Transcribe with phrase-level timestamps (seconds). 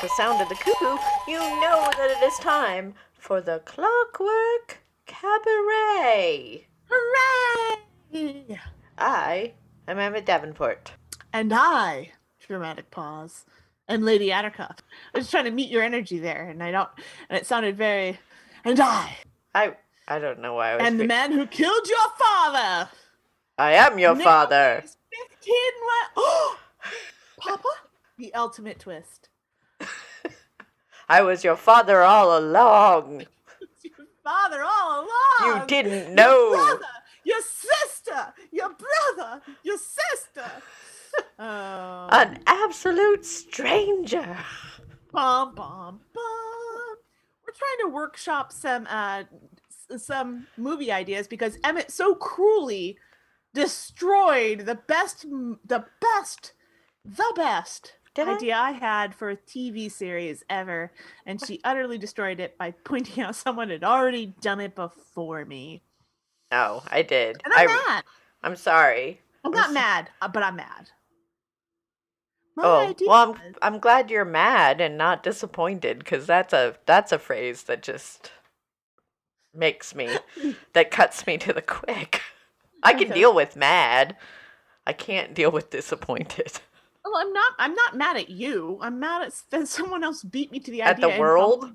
[0.00, 4.78] With the sound of the cuckoo, you know that it is time for the Clockwork
[5.06, 6.68] Cabaret.
[6.88, 8.58] Hooray!
[8.96, 9.54] I
[9.88, 10.92] am Emmett Davenport.
[11.32, 13.44] And I, dramatic pause,
[13.88, 14.78] and Lady Attercop.
[15.14, 16.90] I was trying to meet your energy there, and I don't.
[17.28, 18.20] And it sounded very.
[18.64, 19.16] And I,
[19.52, 19.74] I
[20.06, 20.86] I don't know why I was.
[20.86, 22.88] and the re- man who killed your father.
[23.58, 24.84] I am your Nick father.
[25.10, 25.72] Fifteen.
[26.16, 26.54] Wa-
[27.38, 27.68] Papa,
[28.16, 29.27] the ultimate twist.
[31.08, 33.24] I was your father all along.
[33.82, 35.60] Your father all along.
[35.60, 36.50] You didn't know.
[36.50, 36.84] Your brother,
[37.24, 38.70] your sister, your
[39.16, 40.50] brother, your sister.
[41.40, 42.08] Oh.
[42.12, 44.36] An absolute stranger.
[45.10, 46.96] Bum bum bum.
[47.44, 49.24] We're trying to workshop some uh
[49.96, 52.98] some movie ideas because Emmett so cruelly
[53.54, 56.52] destroyed the best the best
[57.04, 58.72] the best Did idea I?
[58.72, 60.92] had for a TV series ever
[61.24, 65.82] and she utterly destroyed it by pointing out someone had already done it before me.
[66.50, 67.42] No, I did.
[67.44, 68.04] And I'm I, mad.
[68.42, 69.20] I'm sorry.
[69.44, 70.90] I'm I'm not mad, uh, but I'm mad.
[72.56, 76.76] My Oh, idea well, I'm I'm glad you're mad and not disappointed because that's a
[76.86, 78.32] that's a phrase that just
[79.54, 80.18] makes me
[80.72, 82.22] that cuts me to the quick.
[82.82, 83.14] I can Okay.
[83.14, 84.16] deal with mad.
[84.86, 86.60] I can't deal with disappointed.
[87.10, 87.52] Well, I'm not.
[87.58, 88.78] I'm not mad at you.
[88.82, 91.08] I'm mad at that someone else beat me to the idea.
[91.08, 91.72] At the world?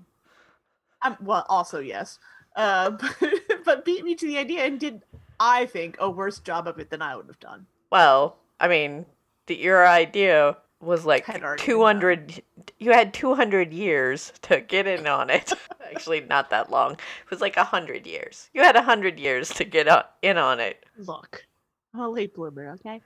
[1.01, 2.19] I'm, well, also yes,
[2.55, 3.33] uh, but,
[3.65, 5.01] but beat me to the idea and did,
[5.39, 7.65] I think, a worse job of it than I would have done.
[7.91, 9.05] Well, I mean,
[9.47, 12.43] the, your idea was like Had already 200
[12.79, 15.53] you had 200 years to get in on it.
[15.93, 16.93] Actually, not that long.
[16.93, 18.49] It was like 100 years.
[18.53, 19.87] You had 100 years to get
[20.21, 20.85] in on it.
[20.97, 21.45] Look,
[21.93, 23.01] I'm a late bloomer, okay?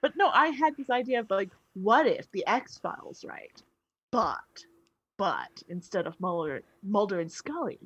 [0.00, 3.62] But no, I had this idea of like, what if the X Files, right?
[4.10, 4.64] But,
[5.16, 7.78] but instead of Mulder, Mulder and Scully,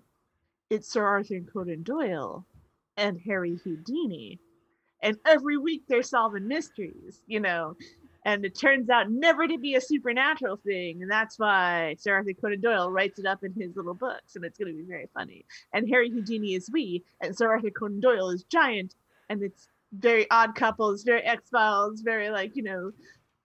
[0.70, 2.46] it's Sir Arthur Conan Doyle
[2.96, 4.38] and Harry Houdini,
[5.02, 7.76] and every week they're solving mysteries, you know.
[8.26, 12.32] And it turns out never to be a supernatural thing, and that's why Sir Arthur
[12.32, 15.08] Conan Doyle writes it up in his little books, and it's going to be very
[15.12, 15.44] funny.
[15.74, 18.94] And Harry Houdini is we, and Sir Arthur Conan Doyle is giant,
[19.28, 22.92] and it's very odd couples, very X Files, very like you know,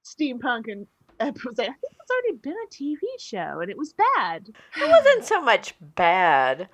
[0.03, 0.87] steampunk and.
[1.19, 4.49] was like, I think it's already been a TV show, and it was bad.
[4.77, 6.69] It wasn't so much bad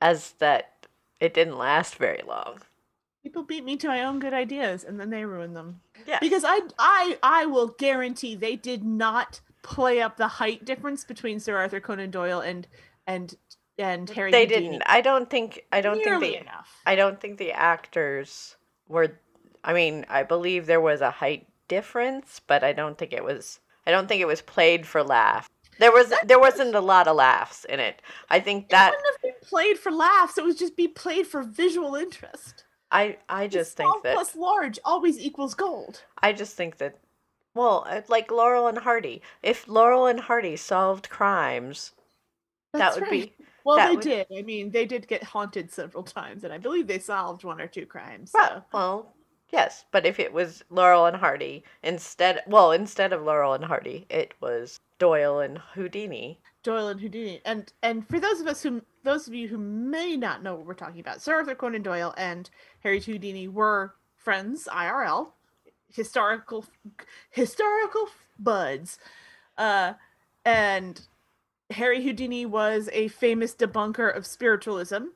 [0.00, 0.86] as that
[1.20, 2.58] it didn't last very long.
[3.22, 5.80] People beat me to my own good ideas, and then they ruin them.
[6.06, 6.18] Yeah.
[6.20, 11.38] Because I, I, I will guarantee they did not play up the height difference between
[11.38, 12.66] Sir Arthur Conan Doyle and
[13.06, 13.34] and
[13.78, 14.30] and Harry.
[14.30, 14.82] they Houdini didn't.
[14.86, 16.80] I don't think I don't nearly think the enough.
[16.84, 18.56] I don't think the actors
[18.88, 19.18] were
[19.64, 21.46] I mean, I believe there was a height
[21.76, 25.48] difference, but I don't think it was I don't think it was played for laugh.
[25.78, 28.02] There was there wasn't a lot of laughs in it.
[28.30, 30.36] I think it that wouldn't have been played for laughs.
[30.38, 32.64] It would just be played for visual interest.
[32.90, 36.02] I I just think that plus large always equals gold.
[36.22, 36.94] I just think that
[37.54, 39.22] well, uh, like Laurel and Hardy.
[39.42, 41.92] If Laurel and Hardy solved crimes,
[42.72, 43.36] That's that would right.
[43.38, 44.26] be Well, that they would- did.
[44.38, 47.66] I mean, they did get haunted several times, and I believe they solved one or
[47.66, 48.30] two crimes.
[48.30, 48.62] So.
[48.72, 49.14] well,
[49.52, 54.06] yes, but if it was Laurel and Hardy instead well, instead of Laurel and Hardy,
[54.08, 56.38] it was Doyle and Houdini.
[56.62, 57.40] Doyle and Houdini.
[57.44, 60.66] And and for those of us who those of you who may not know what
[60.66, 62.48] we're talking about, Sir Arthur Conan Doyle and
[62.80, 65.32] Harry Houdini were friends IRL,
[65.92, 66.64] historical
[67.30, 68.08] historical
[68.38, 68.98] buds.
[69.58, 69.94] Uh
[70.44, 71.00] and
[71.70, 75.06] Harry Houdini was a famous debunker of spiritualism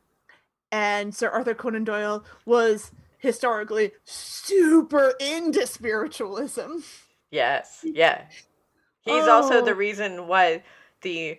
[0.73, 6.79] and Sir Arthur Conan Doyle was historically super into spiritualism.
[7.31, 8.23] Yes, yeah.
[9.03, 9.75] He's also the Oh.
[9.75, 10.63] reason why
[11.03, 11.39] the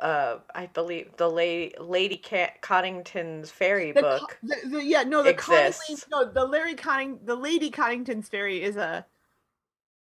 [0.00, 4.38] uh I believe the lady Lady Cat Cottington's fairy The Co- book.
[4.42, 6.06] the, the, yeah, no, the exists.
[6.10, 9.04] No, the Larry Cotting, the Lady Cottington's fairy is a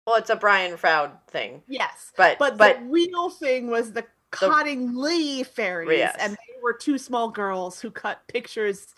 [0.06, 1.62] Well, it's a Brian Froud thing.
[1.66, 6.16] yes, But but, but, the real thing was the Cottingley fairies, Yes.
[6.20, 8.94] and they were two small girls who cut pictures.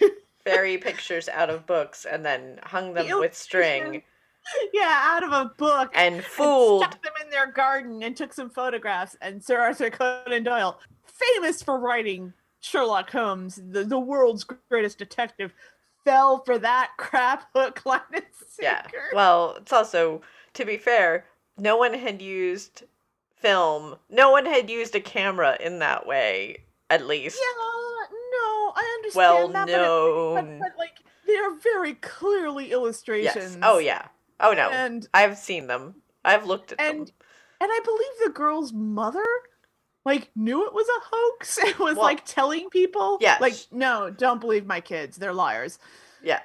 [0.50, 4.02] fairy pictures out of books and then hung them The with string
[4.72, 5.90] yeah, out of a book.
[5.94, 9.16] and and fooled stuck them in their garden and took some photographs.
[9.20, 15.52] And Sir Arthur Conan Doyle, famous for writing Sherlock Holmes, the, the world's greatest detective,
[16.04, 18.24] fell for that crap hook, line, and
[18.60, 18.86] Yeah.
[19.12, 20.22] Well, it's also
[20.54, 21.26] to be fair,
[21.58, 22.84] no one had used
[23.36, 23.96] film.
[24.08, 26.58] No one had used a camera in that way,
[26.90, 27.38] at least.
[27.38, 27.62] Yeah,
[29.14, 33.34] understand well that, but it- but, but like they are very clearly illustrations.
[33.54, 33.58] yes.
[33.62, 34.06] Oh yeah.
[34.40, 34.70] Oh no.
[34.70, 35.96] and I've seen them.
[36.24, 37.14] I've looked at and them.
[37.60, 39.24] and I believe the girl's mother
[40.04, 43.40] like knew it was a hoax and was Well, like telling people yes.
[43.40, 45.78] like no don't believe my kids they're liars
[46.22, 46.40] Yeah.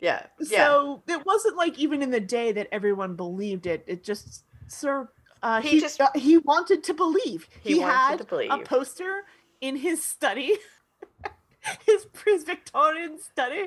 [0.00, 0.26] Yeah.
[0.40, 0.66] Yeah.
[0.66, 5.08] so it wasn't like even in the day that everyone believed it it just sir
[5.42, 8.50] uh, He he just- uh, he wanted to believe He he, wanted had to believe.
[8.50, 9.22] a poster
[9.60, 10.54] in his study
[11.86, 13.66] his his Victorian study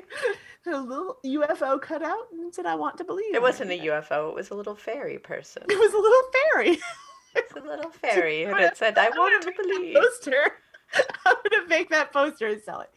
[0.66, 4.30] a little UFO cut out and said I want to believe it wasn't a UFO.
[4.30, 5.62] It was a little fairy person.
[5.68, 6.78] it was a little fairy
[7.34, 10.52] It's a little fairy, and it said, "I want to believe." poster.
[11.24, 12.90] I'm gonna make that poster and sell it.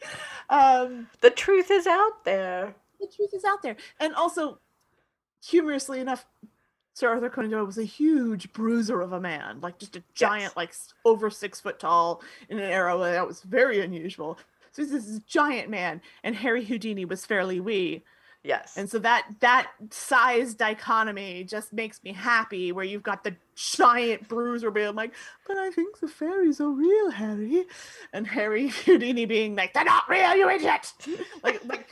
[0.50, 2.74] Um, The truth is out there.
[3.00, 4.58] the truth is out there, and also,
[5.42, 6.26] humorously enough,
[6.92, 10.54] Sir Arthur Conan Doyle was a huge bruiser of a man, like just a giant,
[10.54, 10.74] like
[11.06, 14.38] over six foot tall, in an era that was very unusual.
[14.76, 18.04] So he's this giant man, and Harry Houdini was fairly wee,
[18.42, 18.76] Yes.
[18.76, 22.72] and so that that size dichotomy just makes me happy.
[22.72, 25.14] Where you've got the giant bruiser being like,
[25.46, 27.64] "But I think the fairies are real, Harry,"
[28.12, 30.92] and Harry Houdini being like, "They're not real, you idiot!"
[31.42, 31.88] like like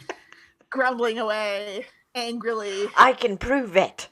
[0.69, 2.91] grumbling away angrily.
[2.99, 4.09] I can prove it.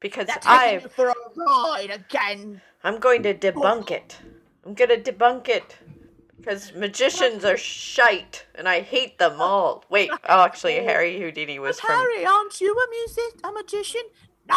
[0.00, 2.60] Because They're taking I you for a ride again.
[2.82, 3.94] I'm going to debunk oh.
[3.94, 4.18] it.
[4.66, 5.78] I'm going to debunk it.
[6.44, 9.44] Because magicians are shite, and I hate them oh.
[9.44, 9.84] all.
[9.88, 10.84] Wait, oh, actually, oh.
[10.84, 11.96] Harry Houdini was But from.
[11.96, 14.02] Harry, aren't you a music, a magician?
[14.48, 14.54] No.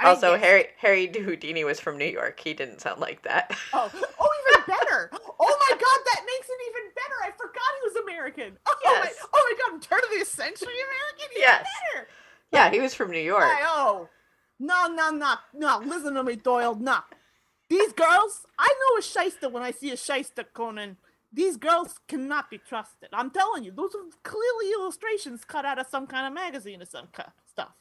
[0.00, 2.38] I Also, Harry Harry Houdini was from New York.
[2.38, 3.56] He didn't sound like that.
[3.72, 3.90] Oh,
[4.20, 5.10] oh, even better!
[5.40, 7.14] Oh my God, that makes it even better!
[7.24, 8.58] I forgot he was American.
[8.66, 9.16] Oh Yes.
[9.22, 11.30] my, oh my God, turn of the century American.
[11.32, 11.66] Even Yes.
[11.94, 12.08] better.
[12.52, 13.44] yeah, he was from New York.
[13.44, 14.08] Hey, oh,
[14.60, 15.78] no, no, no, no!
[15.78, 16.74] Listen to me, Doyle.
[16.74, 16.98] No,
[17.68, 18.46] these girls.
[18.58, 20.96] I know a shyster when I see a shyster, Conan.
[21.32, 23.10] These girls cannot be trusted.
[23.12, 26.86] I'm telling you, those are clearly illustrations cut out of some kind of magazine or
[26.86, 27.72] some kind of stuff.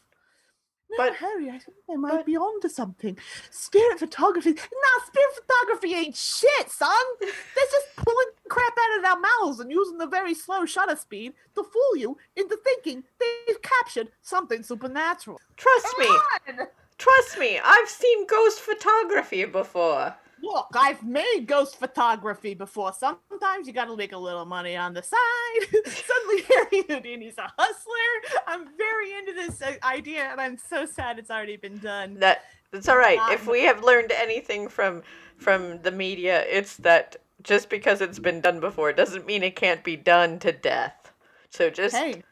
[0.90, 3.18] No, But- Harry, I think they might but- be onto something.
[3.50, 4.52] Spirit photography.
[4.54, 6.92] Nah, spirit photography ain't shit, son.
[7.22, 7.30] They're
[7.72, 11.64] just pulling crap out of their mouths and using the very slow shutter speed to
[11.64, 15.40] fool you into thinking they've captured something supernatural.
[15.56, 16.06] Trust me.
[16.08, 16.68] On!
[16.98, 17.60] Trust me.
[17.64, 20.16] I've seen ghost photography before.
[20.42, 22.94] Look, I've made ghost photography before.
[22.94, 25.84] Sometimes you gotta make a little money on the side.
[25.86, 28.42] Suddenly, Harry Houdini's a hustler.
[28.46, 32.16] I'm very into this uh, idea, and I'm so sad it's already been done.
[32.20, 33.20] That that's all right.
[33.32, 35.02] If Um, we have learned anything from
[35.38, 39.84] from the media, it's that just because it's been done before doesn't mean it can't
[39.84, 41.12] be done to death.
[41.50, 42.24] So just Hey,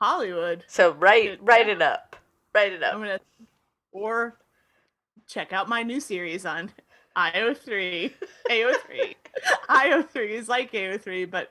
[0.00, 0.64] Hollywood.
[0.66, 2.16] so write Good write it up.
[2.54, 3.20] Write it I'm up.
[3.94, 4.38] Or
[5.26, 6.70] check out my new series on
[7.16, 8.12] IO3.
[8.50, 9.14] AO3.
[9.70, 11.50] IO3 is like AO3, but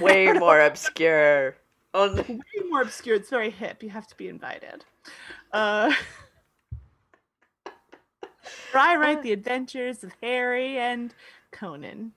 [0.00, 1.56] Way more obscure.
[1.94, 3.16] On way more obscure.
[3.16, 3.82] It's very hip.
[3.82, 4.84] You have to be invited.
[5.52, 5.92] Uh,
[8.72, 11.12] where I write the adventures of Harry and
[11.50, 12.12] Conan.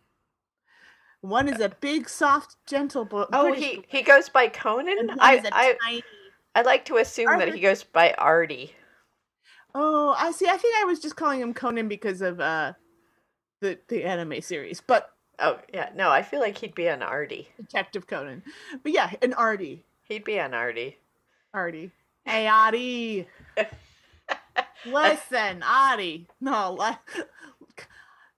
[1.22, 3.30] One is a big, soft, gentle book.
[3.32, 5.10] Oh, he he goes by Conan.
[5.20, 6.04] I is a I tiny.
[6.56, 8.74] I like to assume that he goes by Artie.
[9.76, 10.48] Oh, I see.
[10.48, 12.74] I think I was just calling him Conan because of uh,
[13.60, 17.50] the the anime series, but Oh yeah, no, I feel like he'd be an Artie.
[17.58, 18.44] Detective Conan.
[18.84, 19.84] But yeah, an Artie.
[20.08, 20.98] He'd be an Artie.
[21.54, 21.92] Artie.
[22.26, 23.28] Hey, Artie.
[24.86, 26.28] Listen, Artie.
[26.40, 27.00] No, like,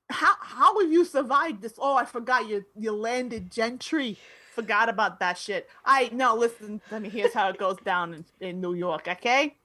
[0.10, 1.74] how how have you survived this?
[1.78, 4.18] Oh, I forgot you you landed gentry.
[4.56, 5.70] Forgot about that shit.
[5.86, 6.82] I no, listen.
[6.92, 9.08] I mean, here's how it goes down in, in New York.
[9.08, 9.56] Okay.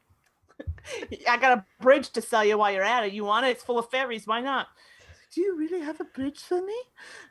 [1.28, 3.12] I got a bridge to sell you while you're at it.
[3.12, 3.50] You want it?
[3.50, 4.26] It's full of ferries.
[4.26, 4.66] Why not?
[5.32, 6.76] Do you really have a bridge for me?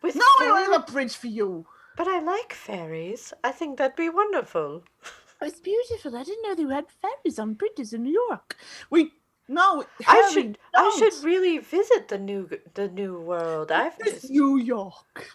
[0.02, 1.66] With No, I don't have a bridge for you.
[1.98, 3.34] But I like fairies.
[3.44, 4.84] I think that'd be wonderful.
[5.42, 6.18] It's beautiful.
[6.18, 8.58] I didn't know they had ferries on bridges in New York.
[8.90, 9.14] We
[9.48, 11.24] No, I should I should don't.
[11.24, 13.72] really visit the new the new world.
[13.72, 15.28] I've This missed New York.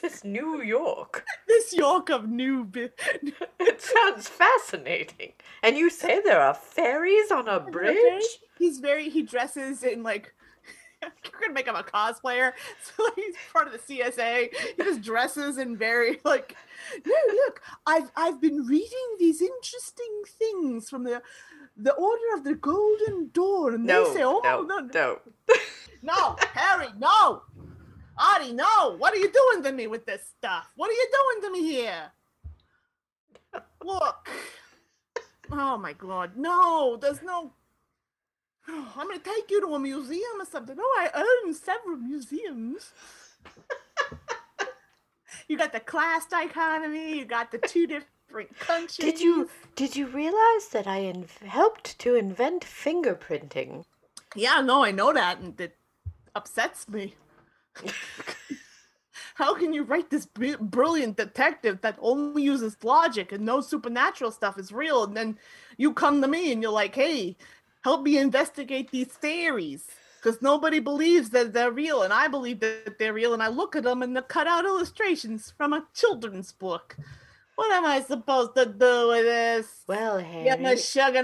[0.00, 1.24] This New York.
[1.46, 2.64] This York of New.
[2.64, 2.90] Bi-
[3.60, 5.32] It sounds fascinating.
[5.62, 8.22] And you say there are fairies on a bridge?
[8.58, 9.08] He's very.
[9.10, 10.34] He dresses in like.
[11.02, 12.52] You're gonna make him a cosplayer,
[12.84, 14.50] so like, he's part of the CSA.
[14.76, 16.54] He just dresses in very like.
[17.06, 21.22] No, look, I've I've been reading these interesting things from the,
[21.78, 25.18] the Order of the Golden Dawn, and No, they say, oh no, no, no.
[26.02, 27.42] no, Harry, no,
[28.20, 28.96] Artie, no.
[28.98, 30.70] What are you doing to me with this stuff?
[30.76, 32.12] What are you doing to me here?
[33.82, 34.28] Look.
[35.50, 37.52] Oh my god, no, there's no.
[38.68, 40.76] I'm gonna take you to a museum or something.
[40.78, 42.92] Oh, I own several museums.
[45.48, 48.98] you got the class dichotomy, you got the two different countries.
[48.98, 53.84] Did you did you realize that I inv- helped to invent fingerprinting?
[54.36, 55.76] Yeah, no, I know that, and it
[56.36, 57.14] upsets me.
[59.34, 64.30] How can you write this bri- brilliant detective that only uses logic and no supernatural
[64.30, 65.38] stuff is real, and then
[65.78, 67.36] you come to me and you're like, "Hey,
[67.82, 69.86] help me investigate these theories."
[70.22, 73.74] Because nobody believes that they're real, and I believe that they're real, and I look
[73.74, 76.94] at them and they're cut out illustrations from a children's book.
[77.60, 79.84] What am I supposed to do with this?
[79.86, 80.44] Well, Harry.
[80.44, 81.22] Get my sugar.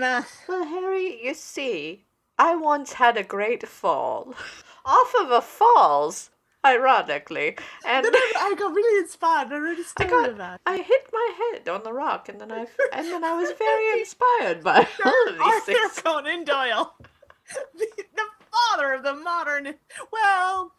[0.48, 2.04] Well, Harry, you see,
[2.38, 4.34] I once had a great fall.
[4.84, 6.30] Off of a falls,
[6.74, 7.56] ironically.
[7.86, 9.52] And Then I, I got really inspired.
[9.52, 10.60] I a story got- about it.
[10.66, 14.00] I hit my head on the rock, and then I and then I was very
[14.00, 16.00] inspired by all of these Arthur things.
[16.02, 16.94] Conan Doyle,
[17.74, 19.74] the, the father of the modern.
[20.12, 20.72] Well,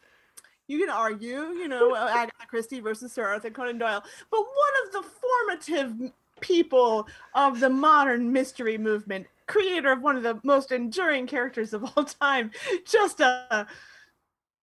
[0.67, 4.85] you can argue, you know, uh, Agatha Christie versus Sir Arthur Conan Doyle, but one
[4.85, 10.71] of the formative people of the modern mystery movement, creator of one of the most
[10.71, 12.51] enduring characters of all time,
[12.85, 13.65] just a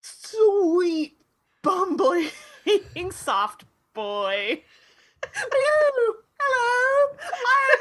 [0.05, 1.17] sweet,
[1.63, 2.29] bumbling,
[3.11, 4.63] soft boy.
[5.35, 7.17] Hello, hello.
[7.47, 7.77] I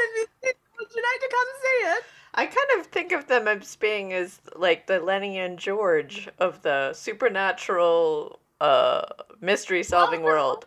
[0.45, 2.03] had Would you like to come see it?
[2.35, 6.61] I kind of think of them as being as like the Lenny and George of
[6.61, 9.03] the supernatural uh
[9.41, 10.27] mystery solving no.
[10.27, 10.65] world.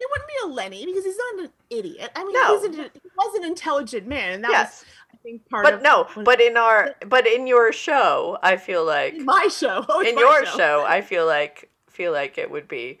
[0.00, 2.10] It wouldn't be a Lenny because he's not an idiot.
[2.16, 2.64] I mean, No.
[2.64, 4.80] an, he was an intelligent man, and that Yes.
[4.80, 4.84] was,
[5.22, 9.24] think, part But no, but in our but in your show, I feel like in
[9.24, 9.84] my show.
[9.88, 12.98] Oh, in my your show, I feel like feel like it would be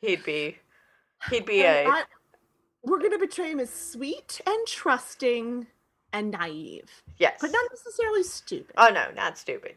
[0.00, 0.58] he'd be
[1.30, 2.04] he'd be And a I-
[2.82, 5.66] we're gonna portray him as sweet and trusting
[6.12, 7.38] and naive, yes.
[7.40, 8.74] but not necessarily stupid.
[8.76, 9.74] Oh no, not stupid.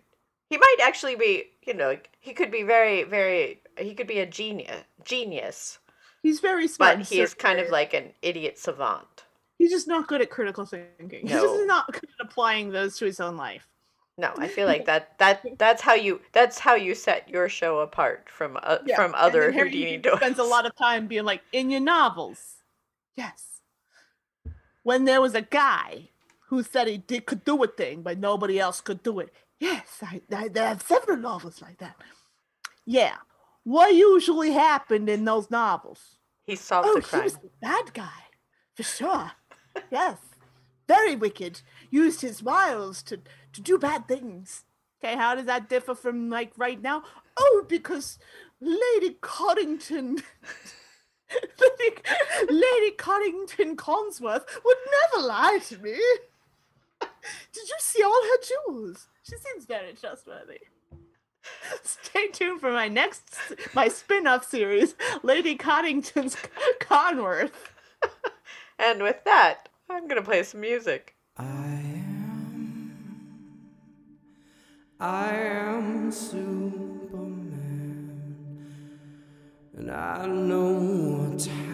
[0.50, 4.25] He might actually be, you know, he could be very very he could be a
[4.25, 5.79] genius genius,
[6.24, 6.98] He's very smart.
[6.98, 9.24] but he is kind of like an idiot savant.
[9.58, 11.22] He's just not good at critical thinking.
[11.28, 13.68] He's just not good at applying those to his own life.
[14.20, 17.80] No, I feel like that that that's how you that's how you set your show
[17.80, 20.18] apart from uh, Yeah, from other Houdini doors.
[20.18, 22.56] spends a lot of time being like, in your novels,
[23.16, 23.62] yes.
[24.82, 26.10] When there was a guy
[26.48, 29.32] who said he did, could do a thing, but nobody else could do it.
[29.60, 31.96] Yes, I, I, I have several novels like that.
[32.86, 33.18] Yeah.
[33.66, 36.00] What usually happened in those novels?
[36.46, 37.24] He solved Oh, the he crime.
[37.26, 38.24] was the bad guy,
[38.76, 39.32] for sure.
[39.91, 40.17] Yes,
[40.88, 41.62] very wicked.
[41.89, 43.19] Used his wiles to
[43.53, 44.65] to do bad things.
[45.03, 47.03] Okay, how does that differ from like right now?
[47.38, 48.17] Oh, because
[48.60, 50.22] Lady Cottington,
[51.31, 51.96] Lady,
[52.50, 54.77] Lady Cottington Consworth would
[55.13, 56.00] never lie to me.
[57.00, 59.07] Did you see all her jewels?
[59.24, 60.62] She seems very trustworthy.
[61.84, 63.36] Stay tuned for my next,
[63.74, 66.36] my spin-off series, Lady Cottington's
[66.79, 67.51] Conworth.
[68.79, 71.15] And with that, I'm gonna play some music.
[71.36, 72.93] I am,
[75.00, 77.51] I am Superman,
[79.75, 81.74] and I know what's happening.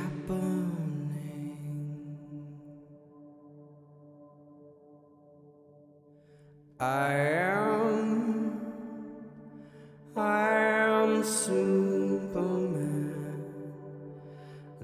[6.80, 8.62] I am,
[10.16, 12.03] I am Superman,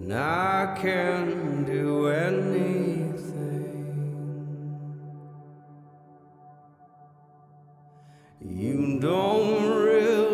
[0.10, 3.20] and I can do anything.
[8.42, 10.29] You don't really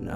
[0.00, 0.08] And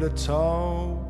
[0.00, 1.08] and a towel,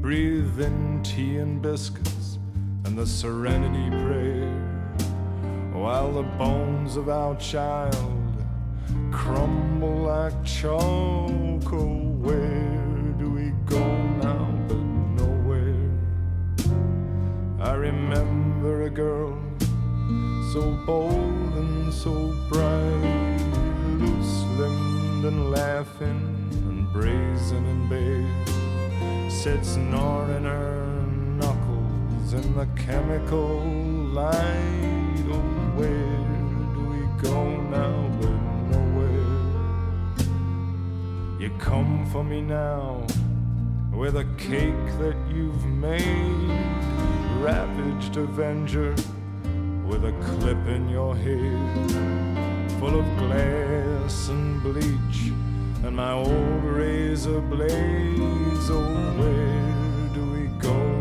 [0.00, 2.40] breathe in tea and biscuits
[2.84, 4.50] and the serenity prayer,
[5.72, 8.44] while the bones of our child
[9.12, 11.60] crumble like charcoal.
[11.74, 11.94] Oh,
[12.26, 13.84] where do we go
[14.18, 14.82] now but
[15.22, 15.90] nowhere?
[17.60, 19.40] I remember a girl
[20.52, 23.38] so bold and so bright,
[24.00, 26.31] loose limbed and laughing
[26.92, 31.06] brazen and bare, sits gnawing her
[31.38, 33.60] knuckles in the chemical
[34.12, 35.24] light.
[35.30, 35.40] Oh,
[35.74, 36.26] where
[36.74, 38.38] do we go now but
[38.76, 39.40] nowhere?
[41.40, 43.06] You come for me now
[43.90, 46.60] with a cake that you've made,
[47.40, 48.94] ravaged avenger
[49.86, 51.90] with a clip in your head,
[52.78, 55.32] full of glass and bleach
[55.84, 58.70] and my old razor blades.
[58.70, 60.91] Oh, where do we go?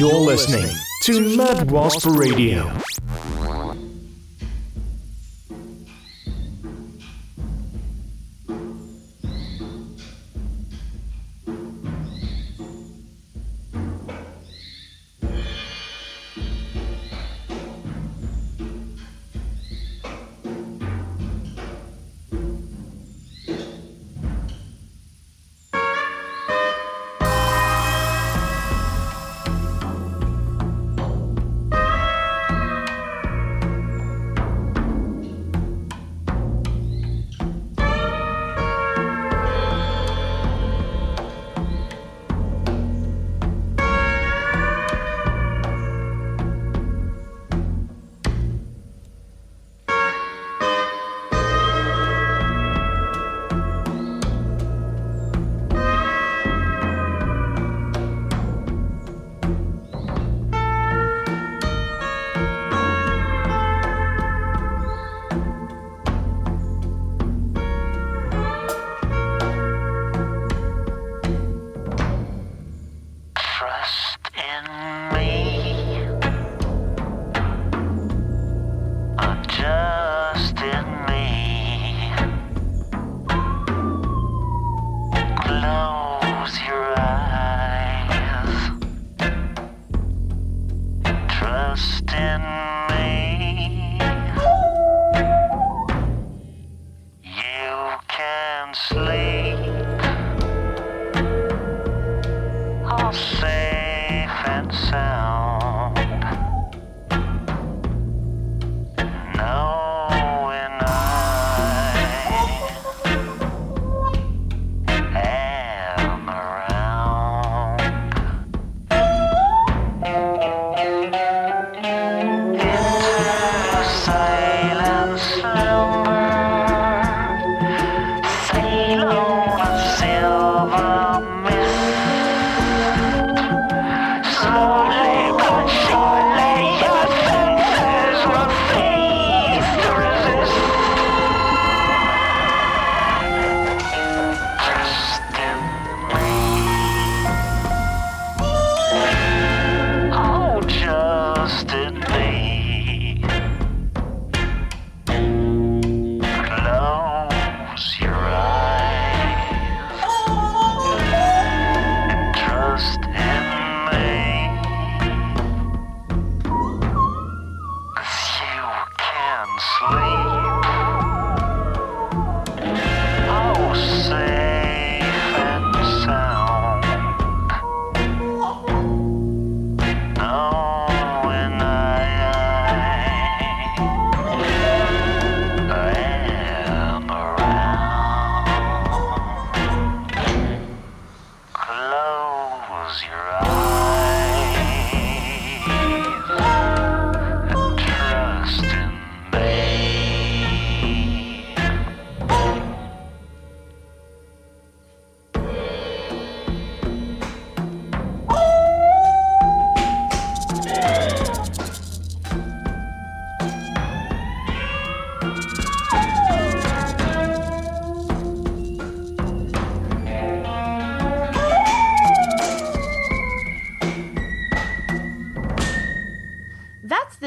[0.00, 2.72] You're listening to Mad Wasp Radio.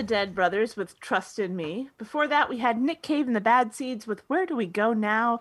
[0.03, 1.89] the Dead Brothers with Trust in Me.
[1.97, 4.91] Before that, we had Nick Cave and the Bad Seeds with Where Do We Go
[4.91, 5.39] Now?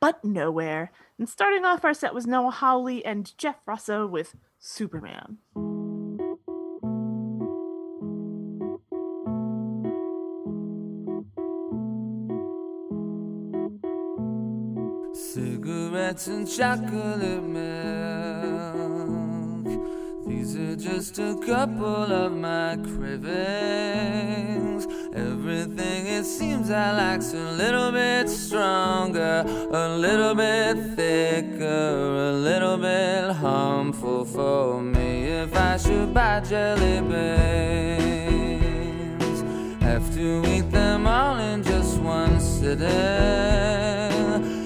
[0.00, 0.92] But Nowhere.
[1.18, 5.38] And starting off our set was Noah Hawley and Jeff Russo with Superman.
[15.14, 18.21] Cigarettes and chocolate milk.
[20.42, 24.08] These are just a couple of my cravings.
[25.14, 32.76] Everything it seems I like's a little bit stronger, a little bit thicker, a little
[32.76, 35.26] bit harmful for me.
[35.28, 38.22] If I should buy jelly beans,
[39.80, 42.88] have to eat them all in just one sitting.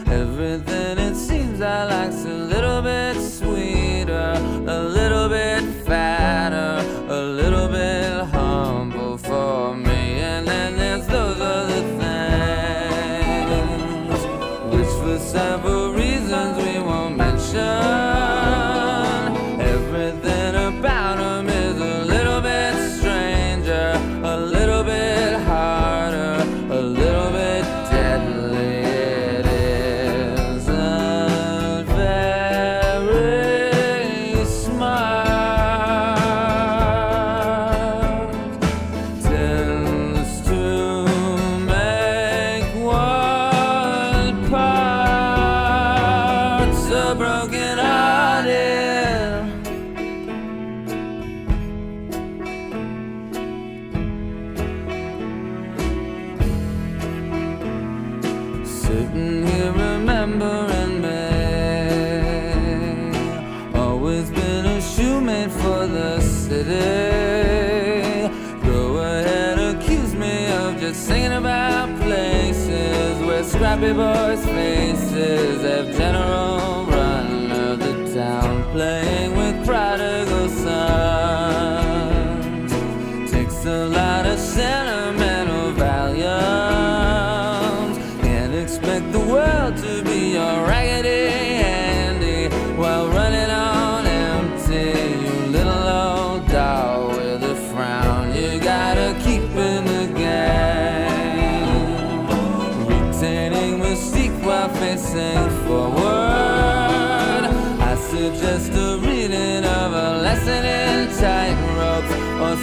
[0.08, 2.85] Everything it seems I like's a little bit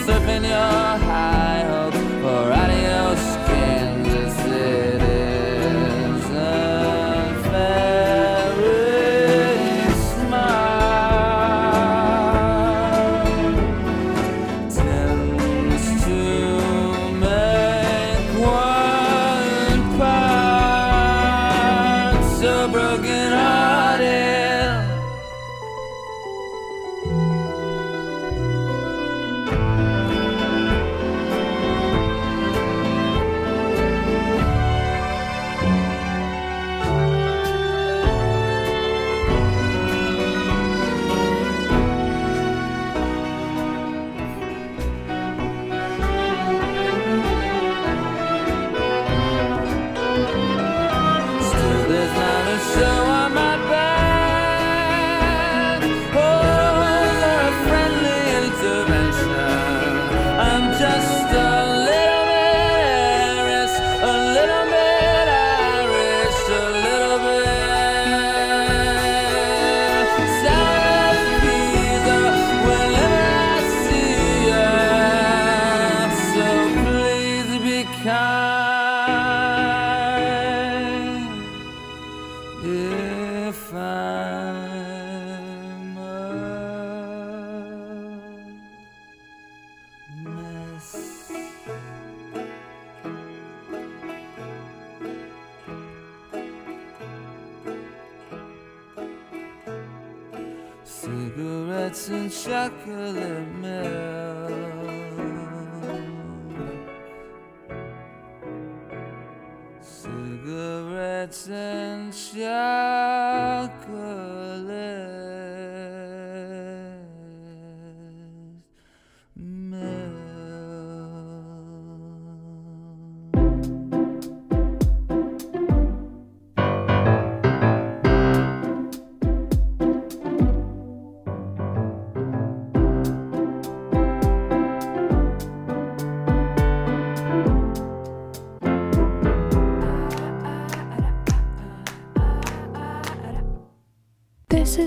[0.06, 1.03] souvenir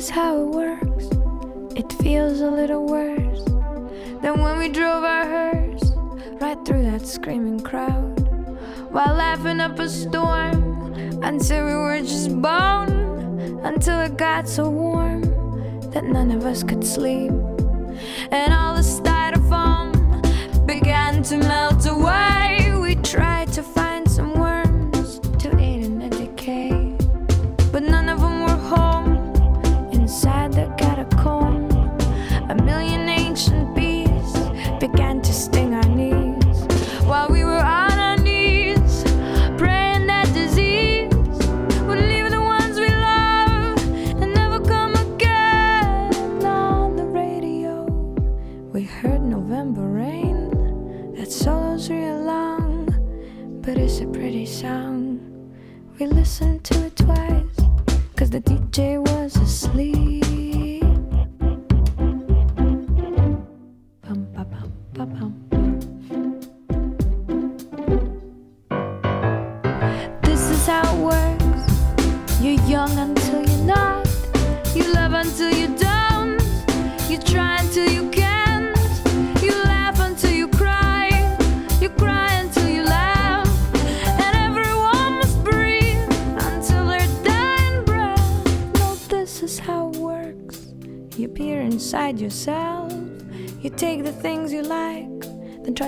[0.10, 1.06] how it works.
[1.76, 3.44] It feels a little worse
[4.22, 5.92] than when we drove our hearse
[6.42, 8.20] right through that screaming crowd
[8.92, 10.94] while laughing up a storm
[11.24, 15.22] until we were just bone until it got so warm
[15.92, 17.32] that none of us could sleep
[18.32, 18.67] and all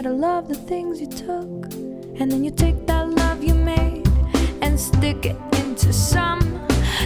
[0.02, 1.66] try to love the things you took.
[2.20, 4.08] And then you take that love you made
[4.62, 6.40] and stick it into some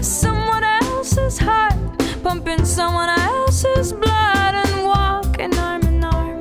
[0.02, 1.74] someone else's heart,
[2.22, 6.40] pumping someone else's blood and walking arm in arm.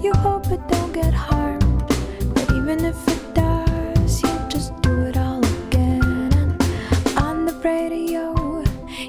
[0.00, 1.86] You hope it don't get harmed,
[2.34, 6.32] but even if it does, you just do it all again.
[6.32, 8.64] And on the radio,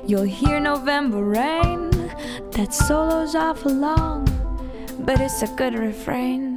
[0.06, 1.90] you'll hear November rain.
[2.52, 4.28] That solo's awful long,
[5.00, 6.49] but it's a good refrain.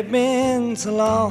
[0.00, 1.30] You been so long?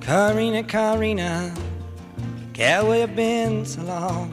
[0.00, 1.58] Corrina, Corrina,
[2.54, 4.28] yeah, where you been so long?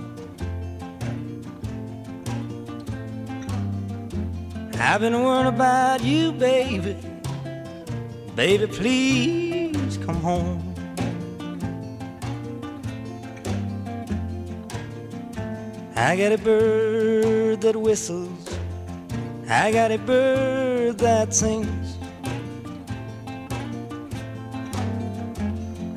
[4.78, 6.98] I've been worrying about you, baby.
[8.36, 10.66] Baby, please come home.
[15.96, 18.49] I got a bird that whistles.
[19.52, 21.98] I got a bird that sings.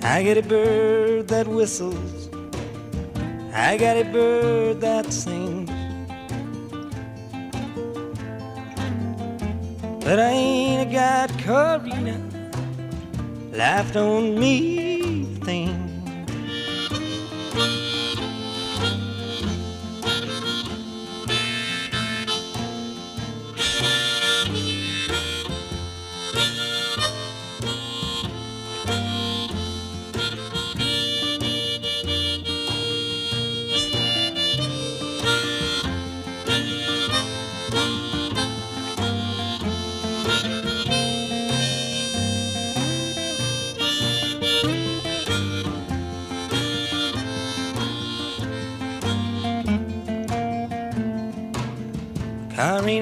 [0.02, 2.30] I got a bird that whistles.
[3.52, 5.68] I got a bird that sings.
[10.02, 12.18] But I ain't got Corrina.
[13.52, 14.91] Life don't mean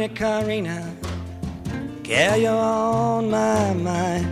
[0.09, 0.95] Corrina, Corrina,
[2.05, 4.27] girl, you're on my mind.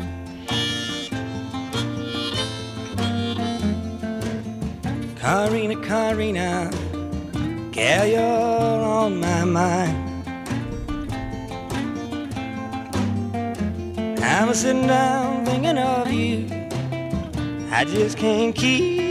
[5.16, 6.70] Corrina, Corrina,
[7.74, 10.24] girl, you're on my mind.
[14.22, 16.46] I'm sitting down thinking of you.
[17.70, 19.07] I just can't keep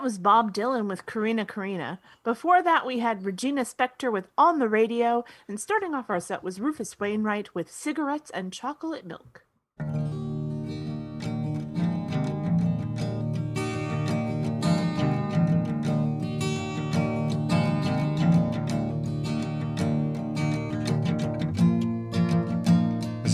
[0.00, 1.98] That was Bob Dylan with Corrina Corrina.
[2.24, 6.42] Before that, we had Regina Spektor with On the Radio, and starting off our set
[6.42, 9.44] was Rufus Wainwright with Cigarettes and Chocolate Milk.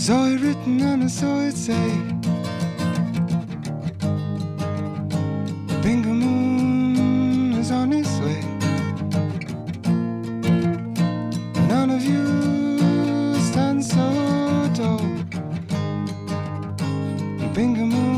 [0.09, 2.16] It written and saw it say
[5.87, 8.41] Pink Moon is on its way.
[11.69, 14.05] None of you stand so
[14.75, 14.99] tall.
[17.55, 18.16] Pink Moon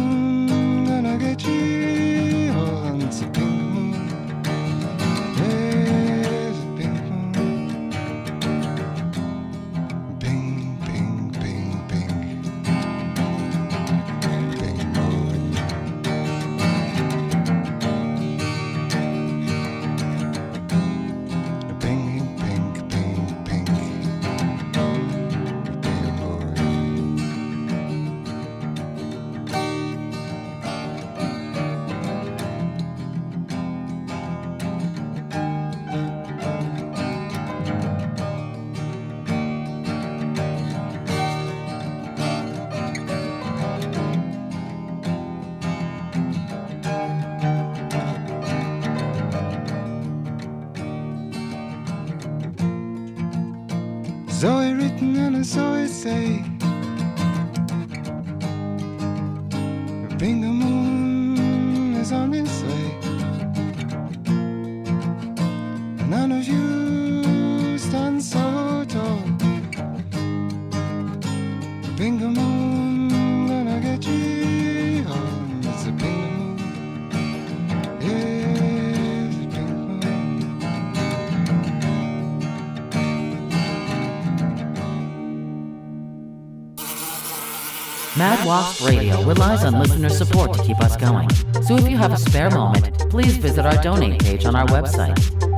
[88.50, 91.30] Wasp Radio relies on listener support to keep us going.
[91.62, 95.16] So if you have a spare moment, please visit our donate page on our website,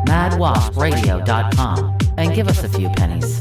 [0.07, 3.40] madwaspradio.com, and give us a few pennies.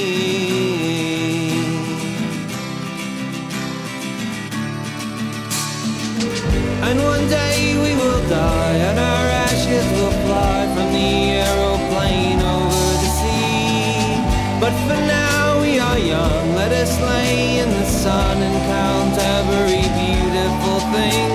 [7.91, 11.11] We will die, and our ashes will fly from the
[11.43, 14.15] aeroplane over the sea.
[14.63, 19.83] But for now we are young, let us lay in the sun and count every
[19.99, 21.30] beautiful thing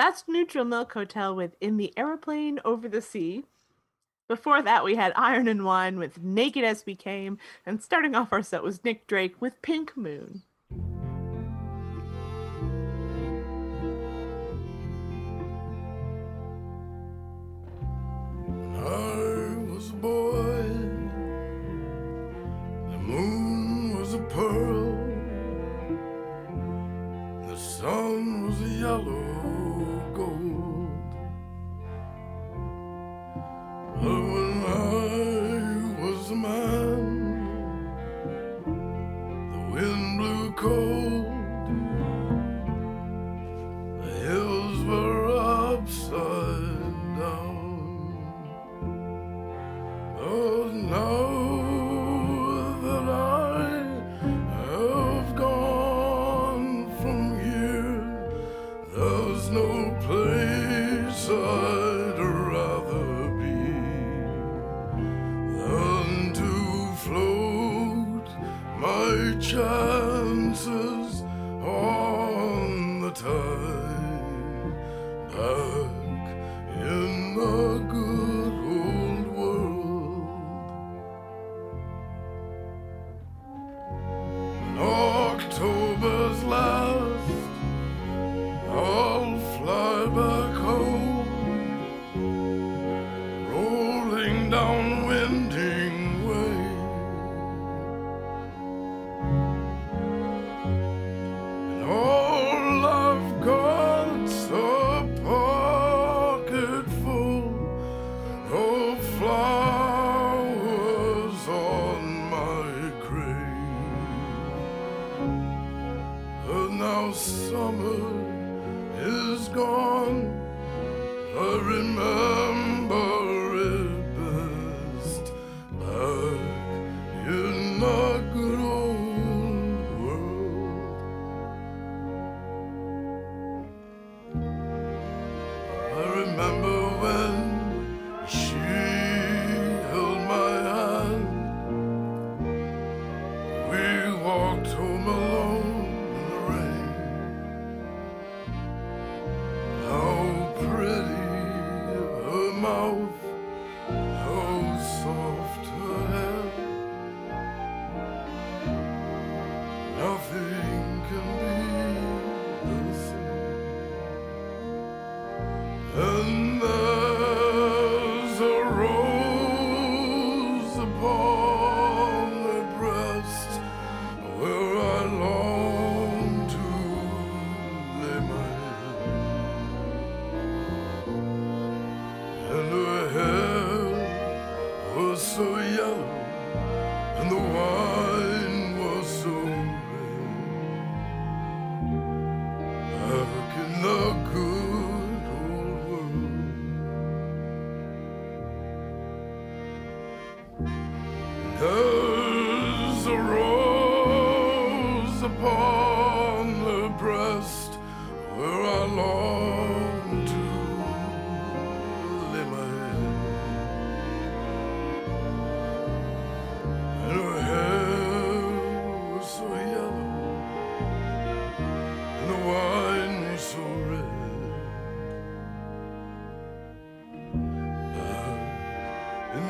[0.00, 3.44] That's Neutral Milk Hotel with In the Aeroplane Over the Sea.
[4.28, 7.36] Before that, we had Iron and Wine with Naked as We Came,
[7.66, 10.40] and starting off our set was Nick Drake with Pink Moon.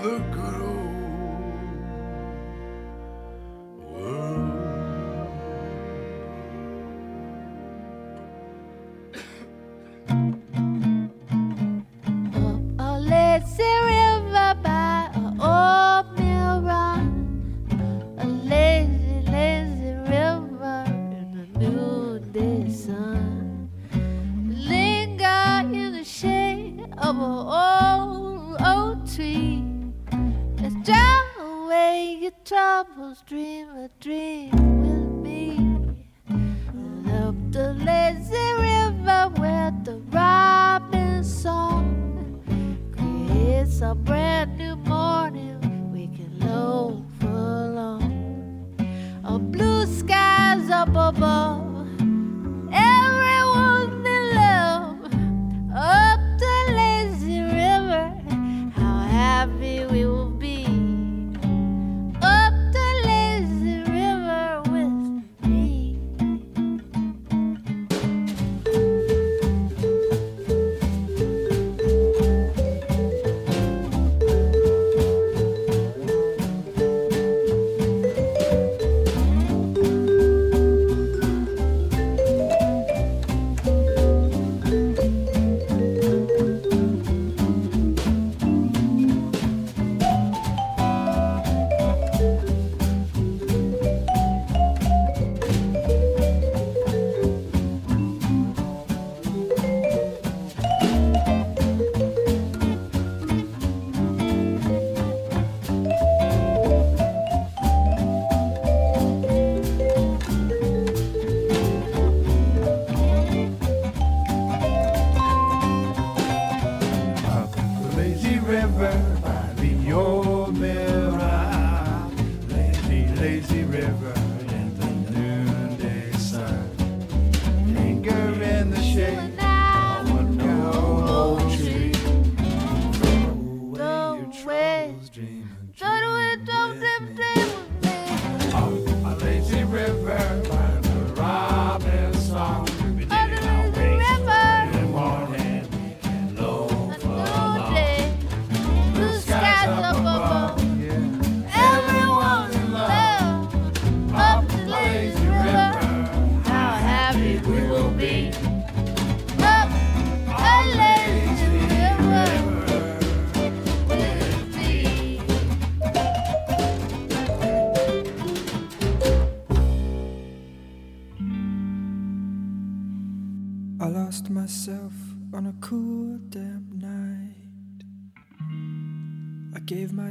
[0.02, 0.60] The good.
[0.62, 0.69] old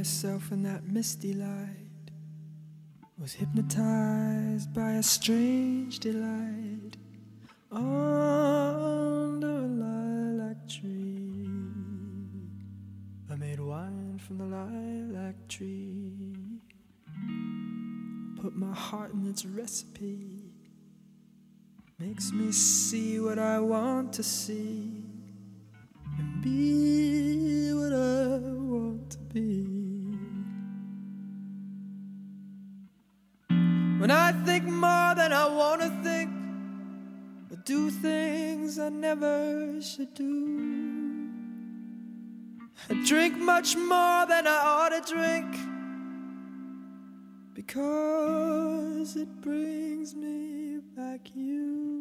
[0.00, 2.10] myself in that misty light,
[3.18, 6.96] was hypnotized by a strange delight
[7.70, 7.82] under
[9.46, 11.50] a lilac tree.
[13.30, 16.62] I made wine from the lilac tree,
[18.40, 20.44] put my heart in its recipe.
[21.98, 25.04] Makes me see what I want to see
[26.18, 29.89] and be what I want to be.
[34.00, 36.30] When I think more than I want to think,
[37.50, 41.28] or do things I never should do,
[42.88, 45.54] I drink much more than I ought to drink
[47.52, 51.99] because it brings me back you.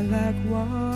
[0.00, 0.89] Lilac wine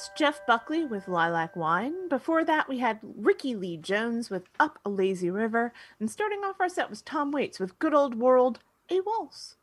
[0.00, 2.08] That's Jeff Buckley with Lilac Wine.
[2.08, 5.74] Before that, we had Rickie Lee Jones with Up a Lazy River.
[5.98, 9.56] And starting off our set was Tom Waits with Good Old World, A Waltz.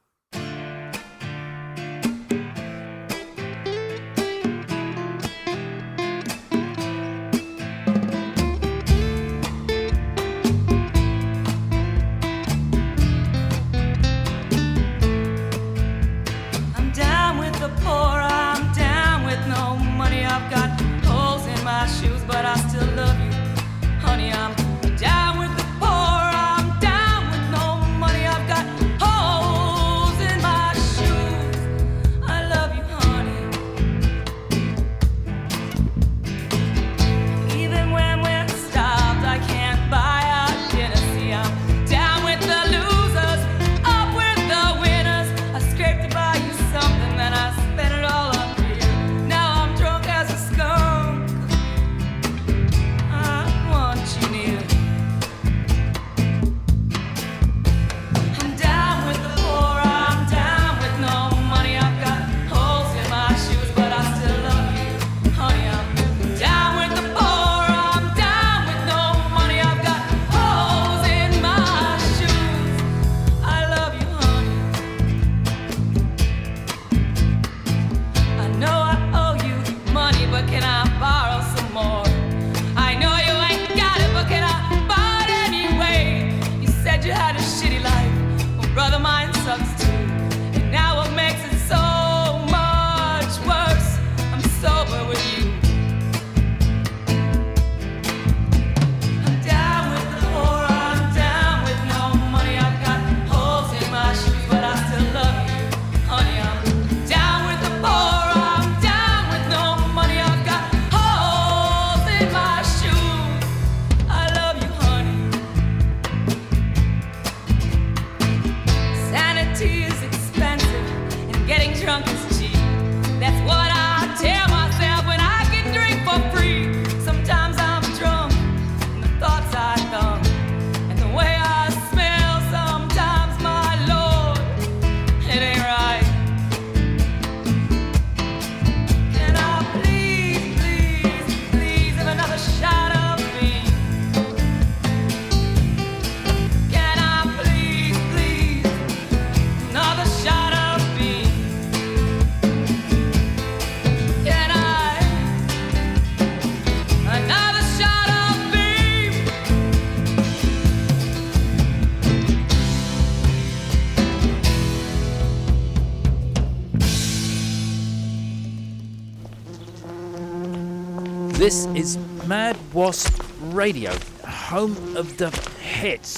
[171.48, 173.24] This is Mad Wasp
[173.54, 173.94] Radio,
[174.28, 175.30] home of the
[175.62, 176.17] hits.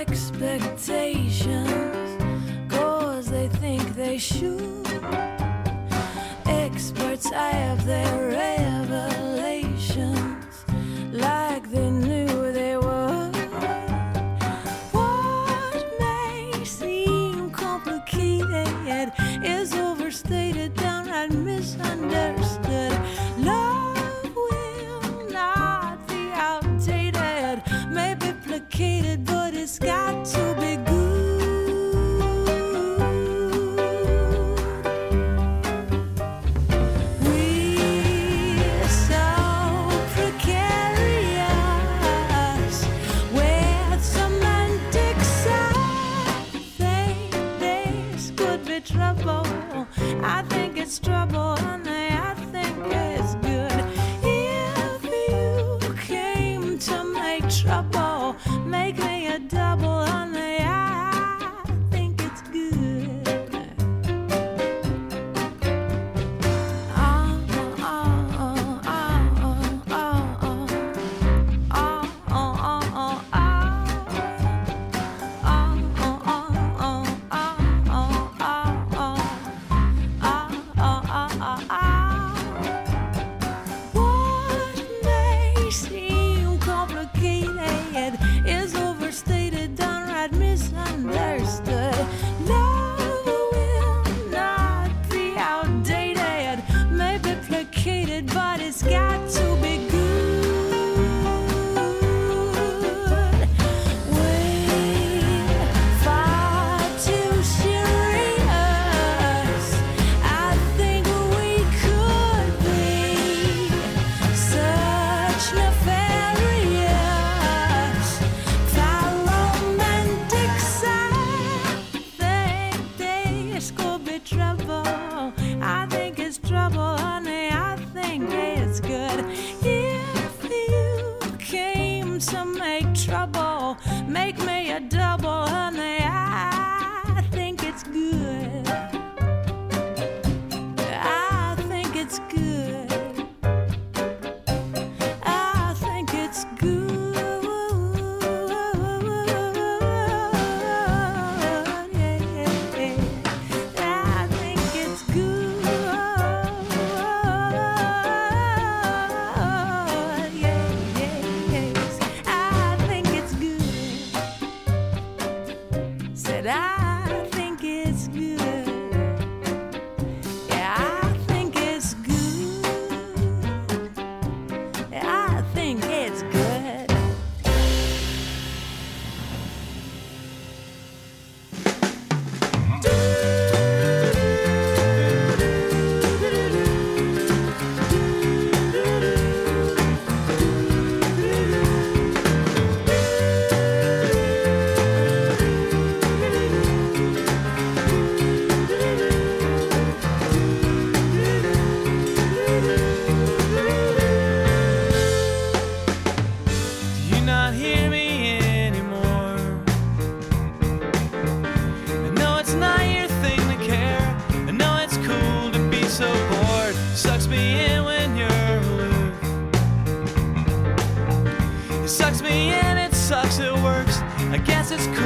[0.00, 4.86] expectations cause they think they should.
[6.46, 8.30] Experts I have their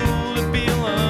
[0.03, 1.04] cool to be alone.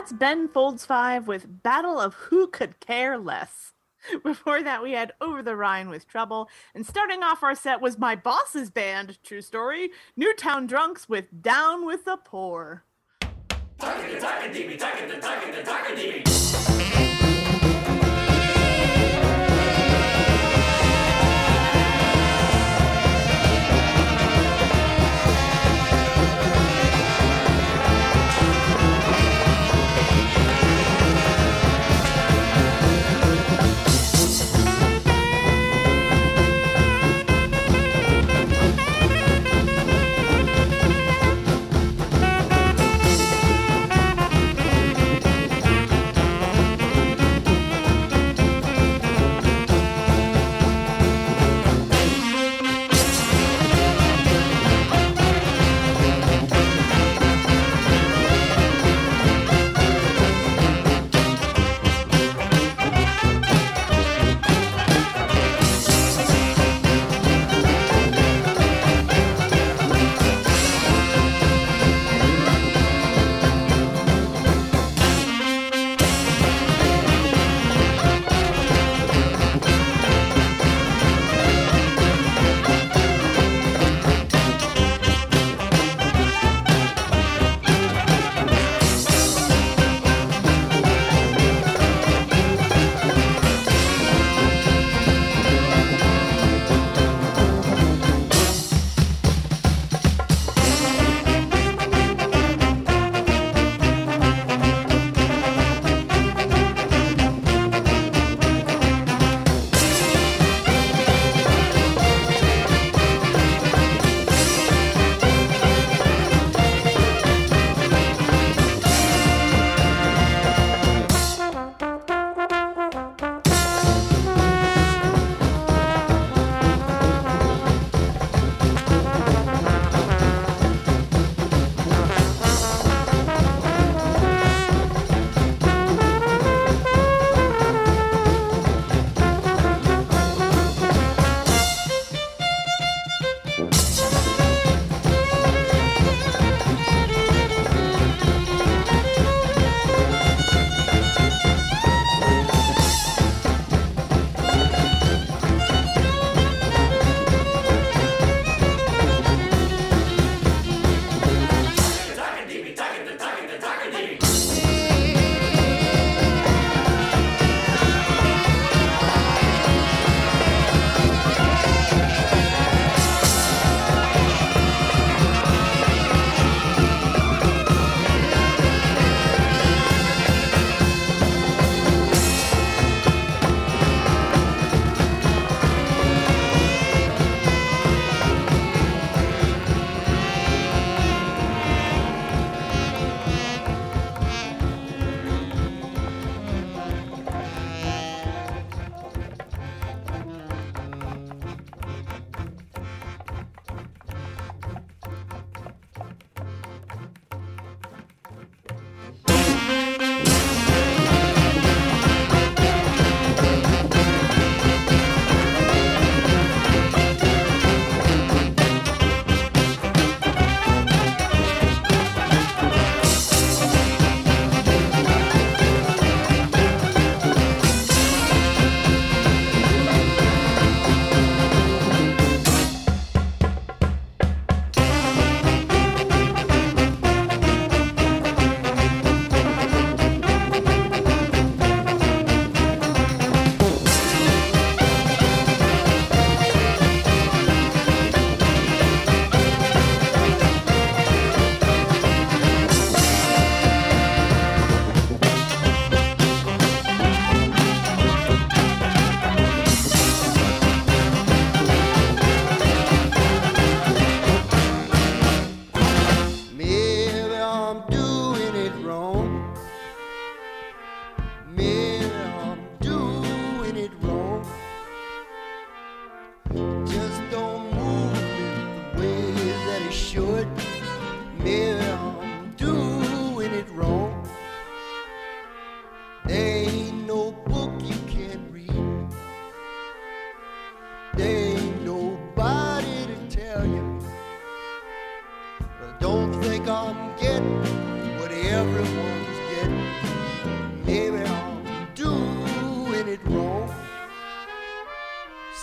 [0.00, 3.74] That's Ben Folds 5 with Battle of Who Could Care Less.
[4.24, 6.48] Before that, we had Over the Rhine with Trouble.
[6.74, 11.84] And starting off our set was my boss's band, true story, Newtown Drunks with Down
[11.84, 12.84] with the Poor.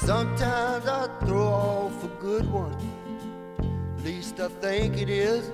[0.08, 2.74] Sometimes I throw off a good one.
[3.98, 5.52] At least I think it is.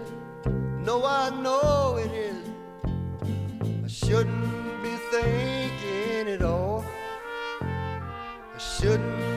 [0.85, 2.47] No, I know it is.
[3.83, 6.85] I shouldn't be thinking it all.
[7.61, 9.32] I shouldn't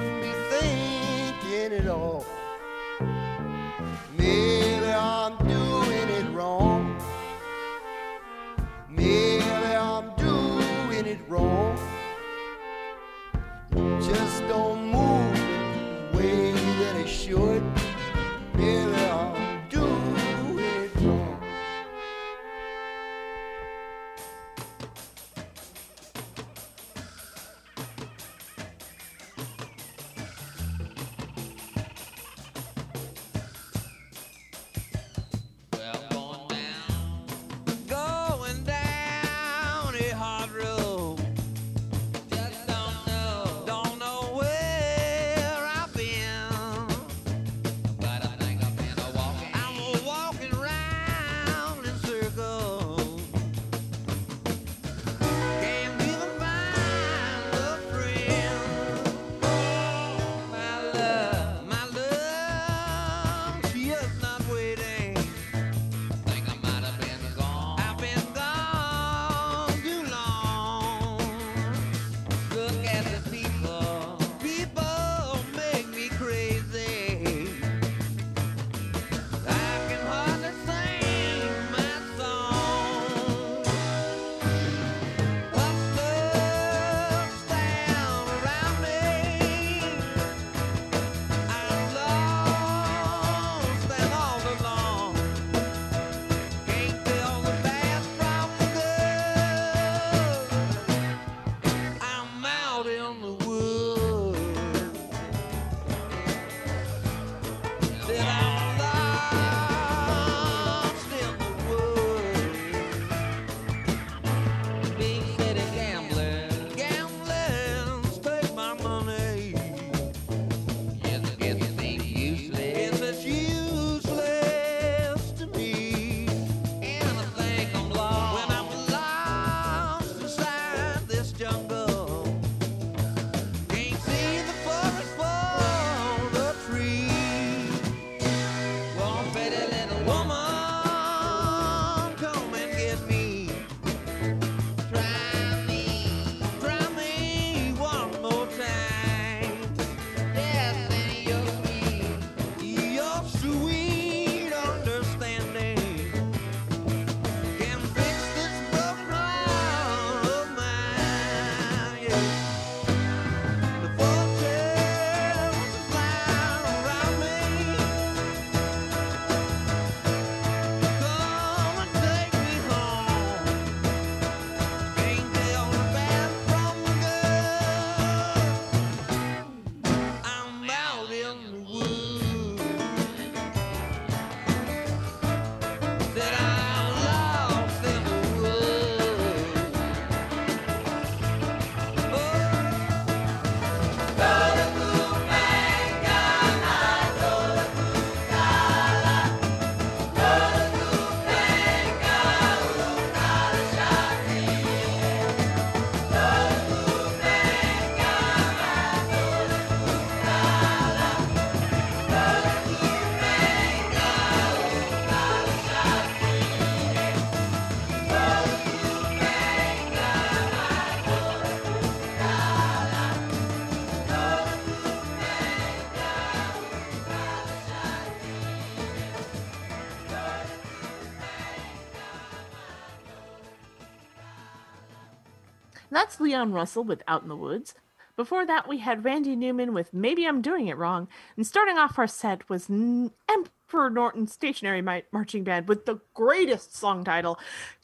[236.16, 237.74] That's Leon Russell with Out in the Woods.
[238.16, 241.09] Before that, we had Randy Newman with Maybe I'm Doing It Wrong.
[241.36, 244.80] And starting off our set was Emperor Norton Stationary
[245.12, 247.38] Marching Band with the greatest song title.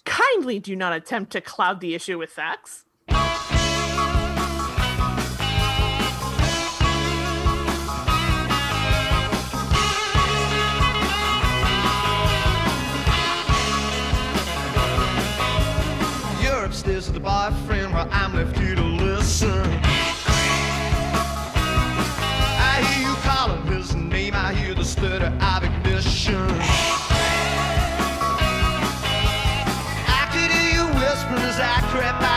[0.06, 2.86] Kindly do not attempt to cloud the issue with facts.
[16.72, 19.62] upstairs to the boyfriend where I'm left here to listen.
[22.70, 26.48] I hear you calling his name, I hear the stutter of ignition.
[30.08, 32.31] I could hear you whispering as I crept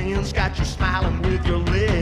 [0.00, 1.99] hands got you smiling with your lips.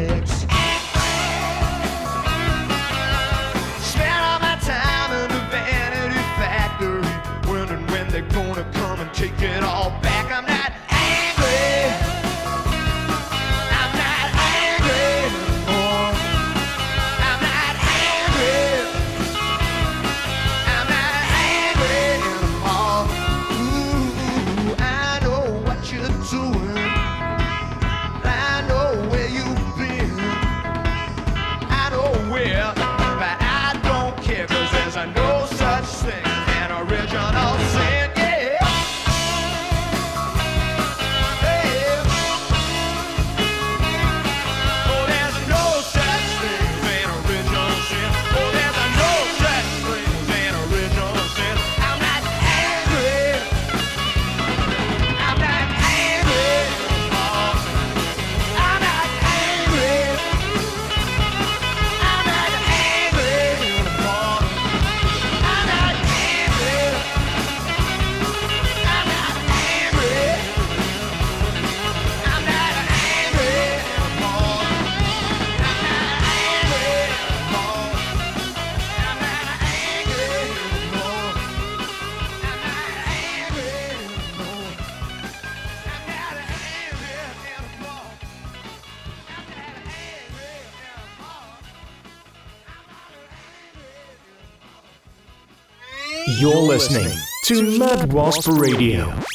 [97.48, 99.27] to Mad Wasp Radio.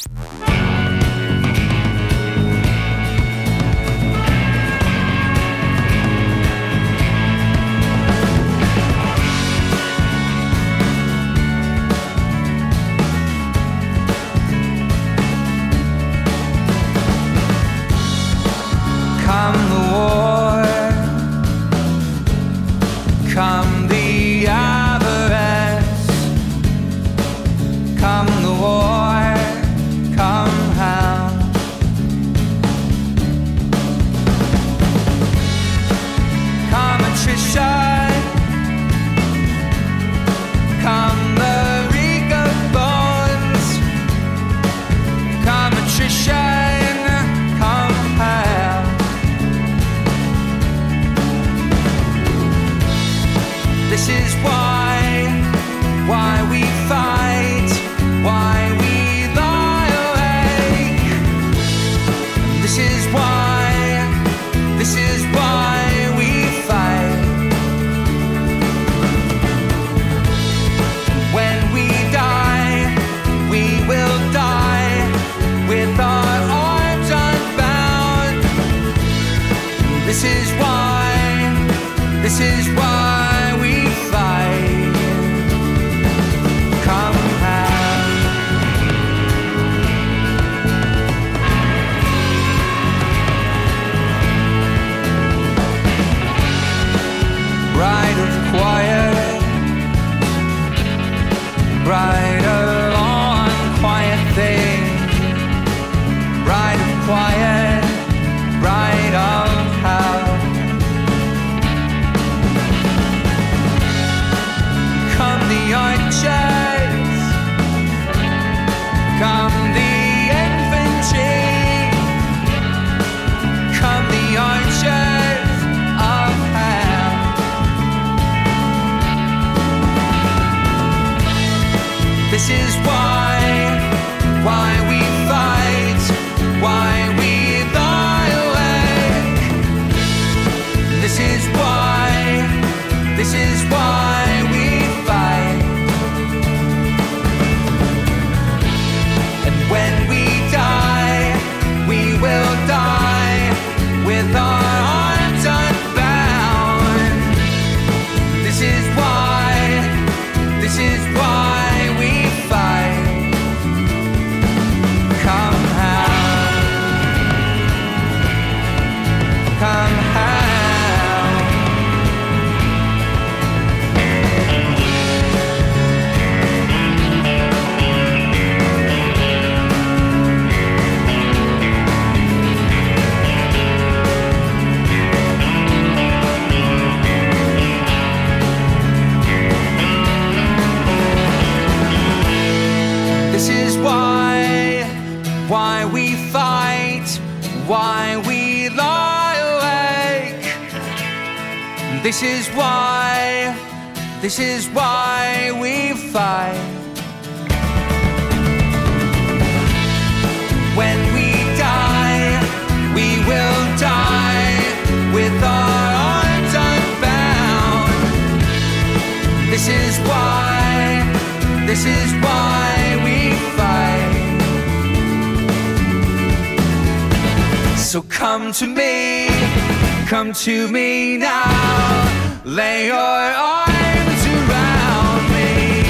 [230.44, 232.42] to me now.
[232.44, 235.80] Lay your arms around me.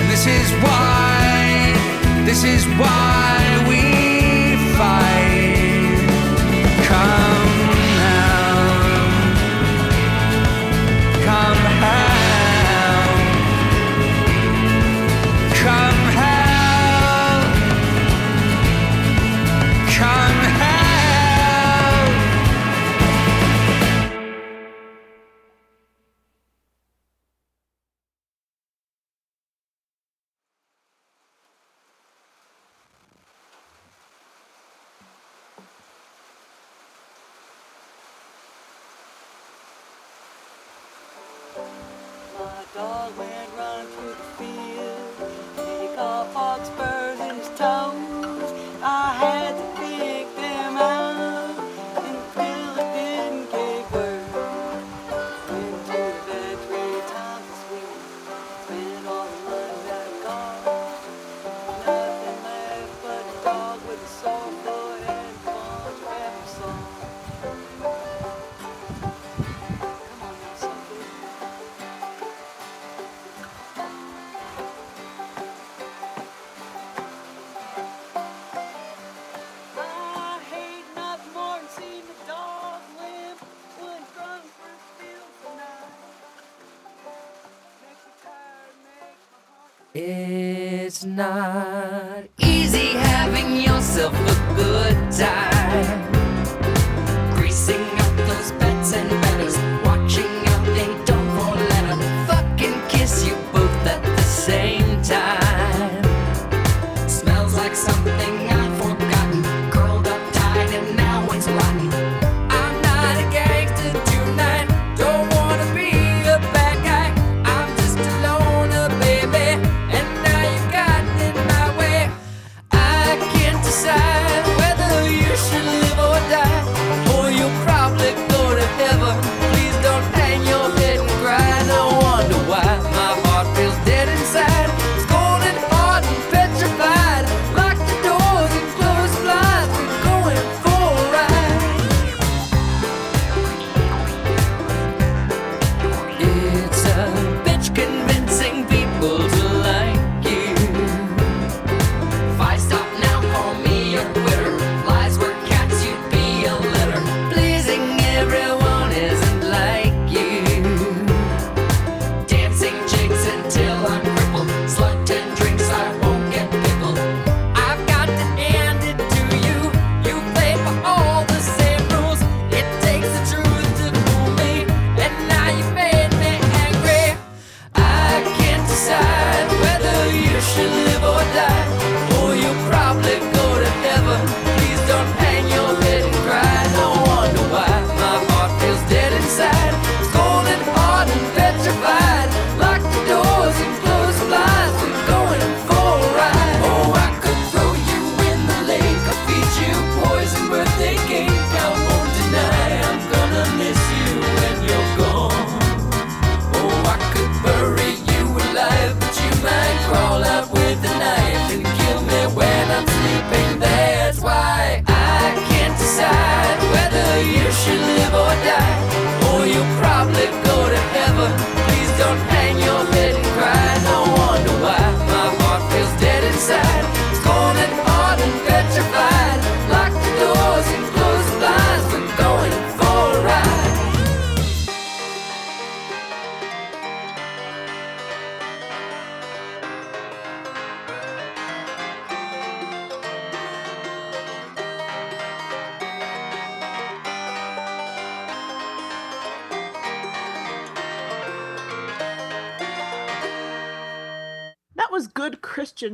[0.00, 3.21] And this is why, this is why.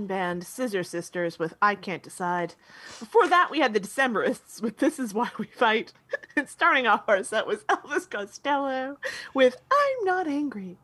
[0.09, 2.55] Band Scissor Sisters with I Can't Decide.
[2.98, 5.93] Before that, we had the Decemberists with This Is Why We Fight.
[6.36, 8.98] and starting off our set was Elvis Costello
[9.35, 10.78] with I'm Not Angry.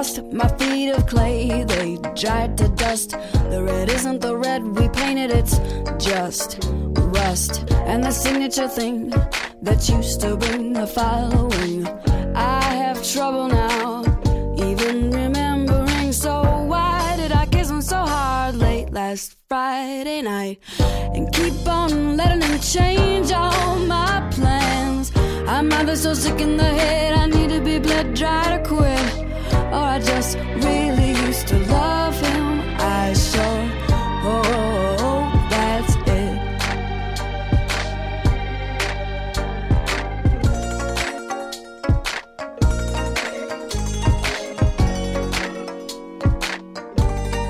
[0.00, 0.22] Bust.
[0.32, 3.10] My feet of clay, they dried to dust.
[3.52, 5.56] The red isn't the red we painted, it's
[6.08, 6.58] just
[7.18, 7.52] rust.
[7.90, 9.10] And the signature thing
[9.66, 11.86] that used to bring the following.
[12.34, 14.02] I have trouble now,
[14.68, 16.12] even remembering.
[16.12, 16.34] So
[16.72, 20.60] why did I kiss him so hard late last Friday night?
[21.14, 25.12] And keep on letting him change all my plans.
[25.46, 29.29] I'm either so sick in the head, I need to be bled dry to quit.
[29.72, 32.60] Or I just really used to love him.
[32.80, 33.66] I sure
[34.26, 36.38] hope that's it.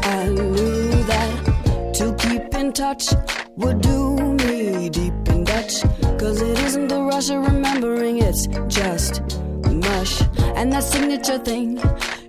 [0.05, 3.15] I knew that to keep in touch
[3.57, 5.83] would do me deep in Dutch.
[6.19, 9.40] Cause it isn't the rush of remembering, it's just
[9.81, 10.23] mush.
[10.57, 11.79] And that signature thing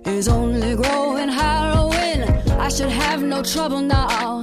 [0.04, 2.22] is only growing harrowing.
[2.66, 4.42] I should have no trouble now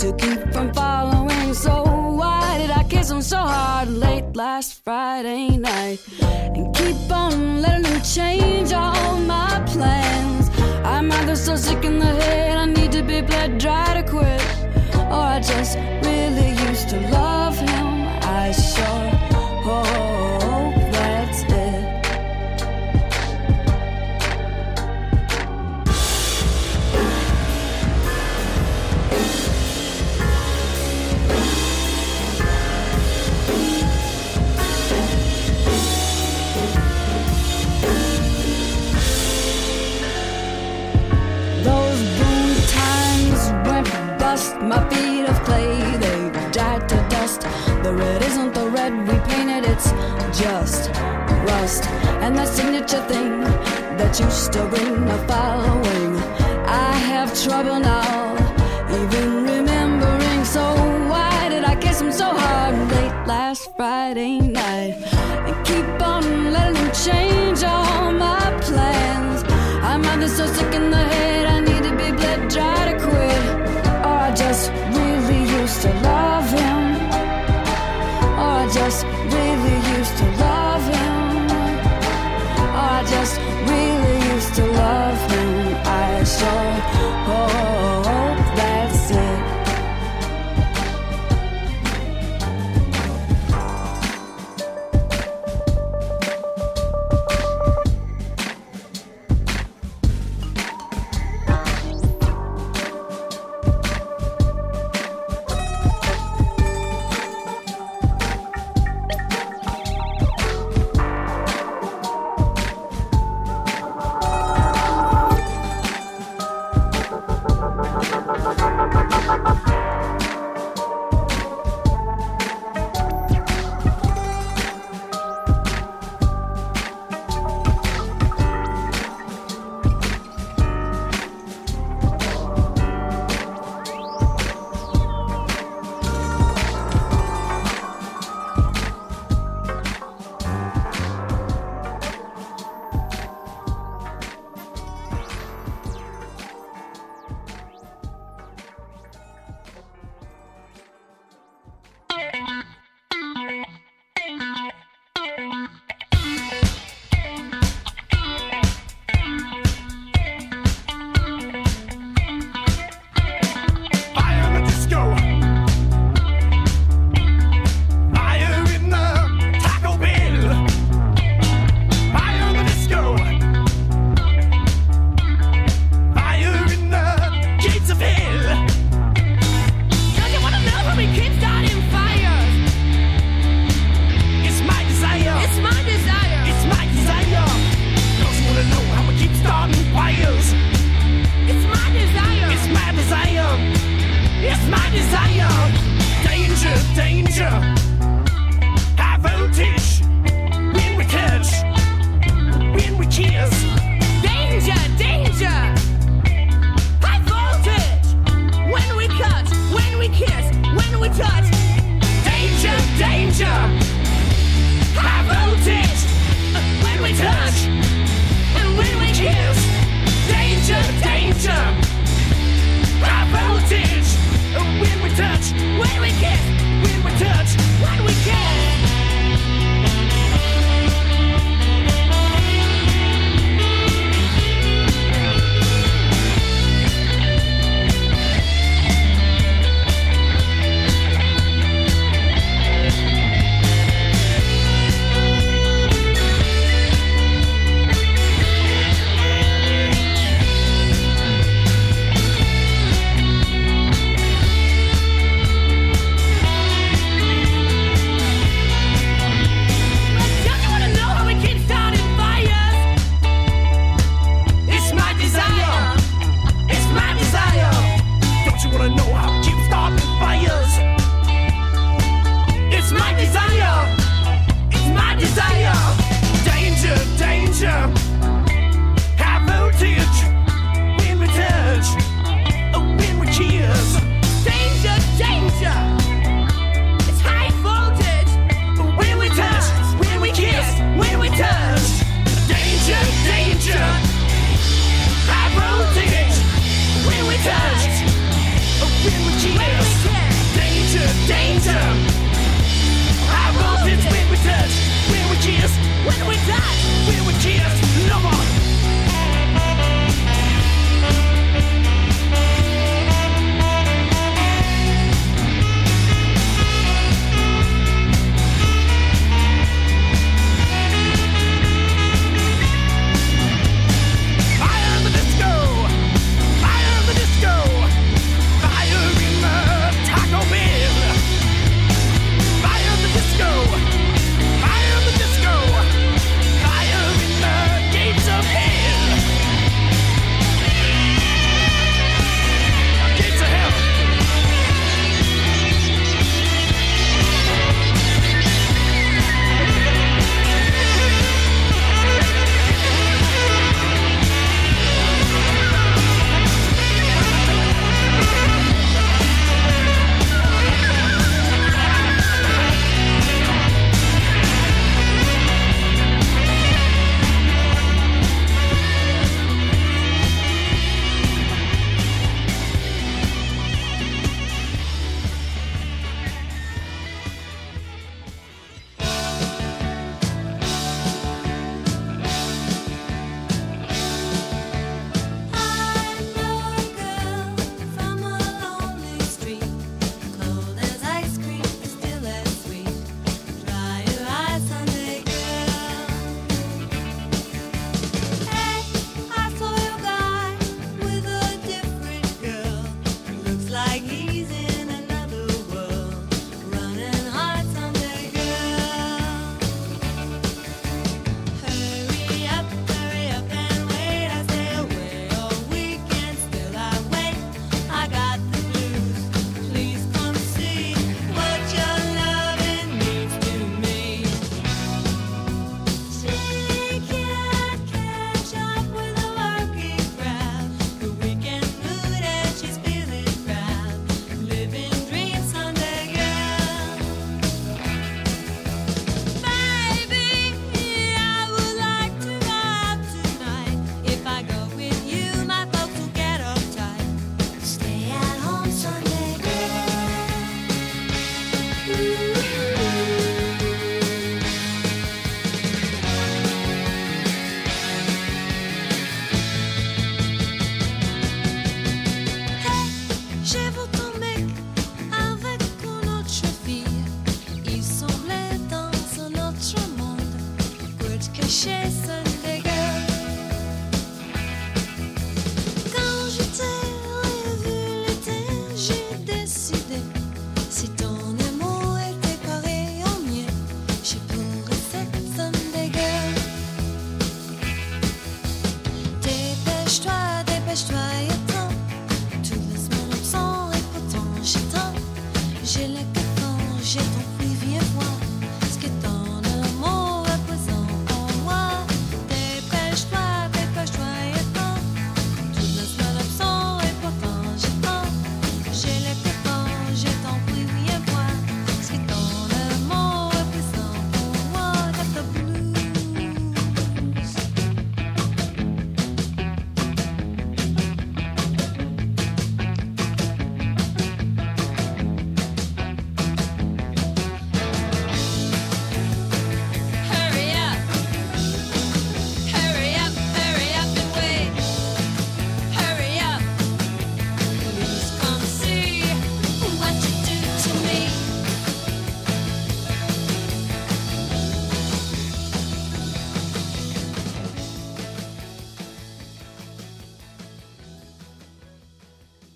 [0.00, 1.54] to keep from following.
[1.54, 1.82] So
[2.20, 6.00] why did I kiss him so hard late last Friday night?
[6.56, 10.50] And keep on letting him change all my plans.
[10.84, 14.42] I'm either so sick in the head, I need to be bled dry to quit.
[15.14, 15.76] Or I just
[16.06, 17.86] really used to love him.
[18.22, 19.10] I sure
[19.66, 20.63] hope
[44.34, 47.42] My feet of clay, they died to dust.
[47.84, 49.92] The red isn't the red we painted, it's
[50.36, 50.90] just
[51.46, 51.84] rust.
[52.20, 53.42] And that signature thing
[53.96, 56.16] that used to bring the following.
[56.66, 58.34] I have trouble now,
[58.90, 60.44] even remembering.
[60.44, 60.64] So
[61.08, 64.96] why did I kiss him so hard late last Friday night?
[65.46, 69.44] And keep on letting him change all my plans.
[69.80, 73.03] I'm either so sick in the head, I need to be bled dry to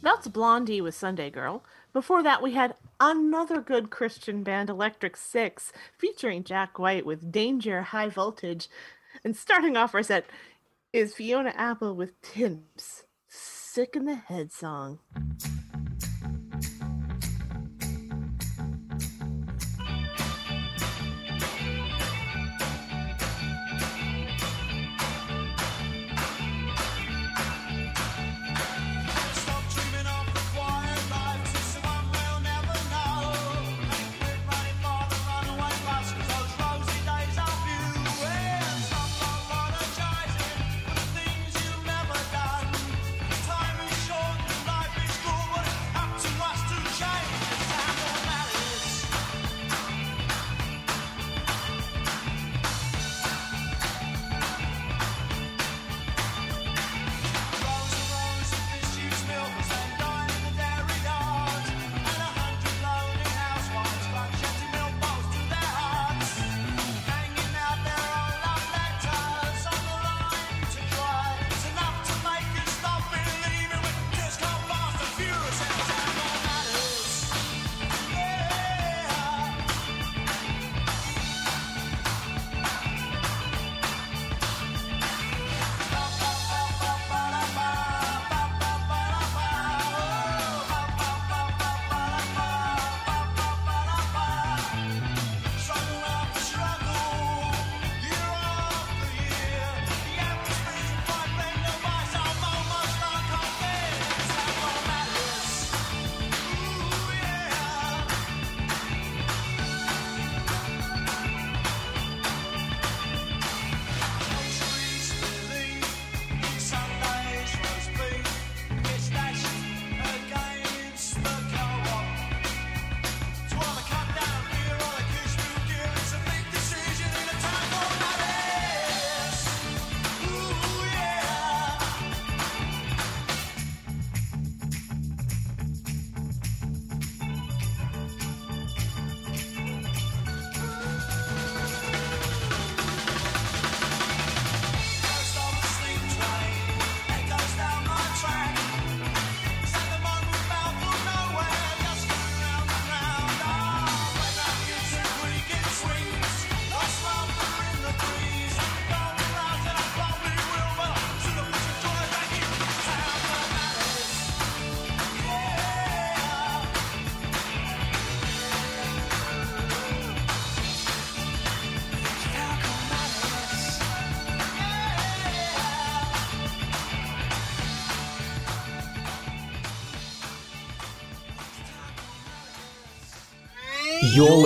[0.03, 1.65] that's Blondie with Sunday Girl.
[1.93, 7.83] Before that, we had another good Christian band, Electric Six, featuring Jack White with Danger
[7.83, 8.69] High Voltage.
[9.25, 10.27] And starting off our set
[10.93, 15.01] is Fiona Apple with Tymps Sick in the Head song.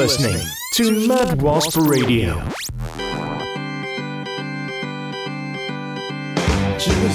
[0.02, 2.34] Listening to Mad Wasp Radio.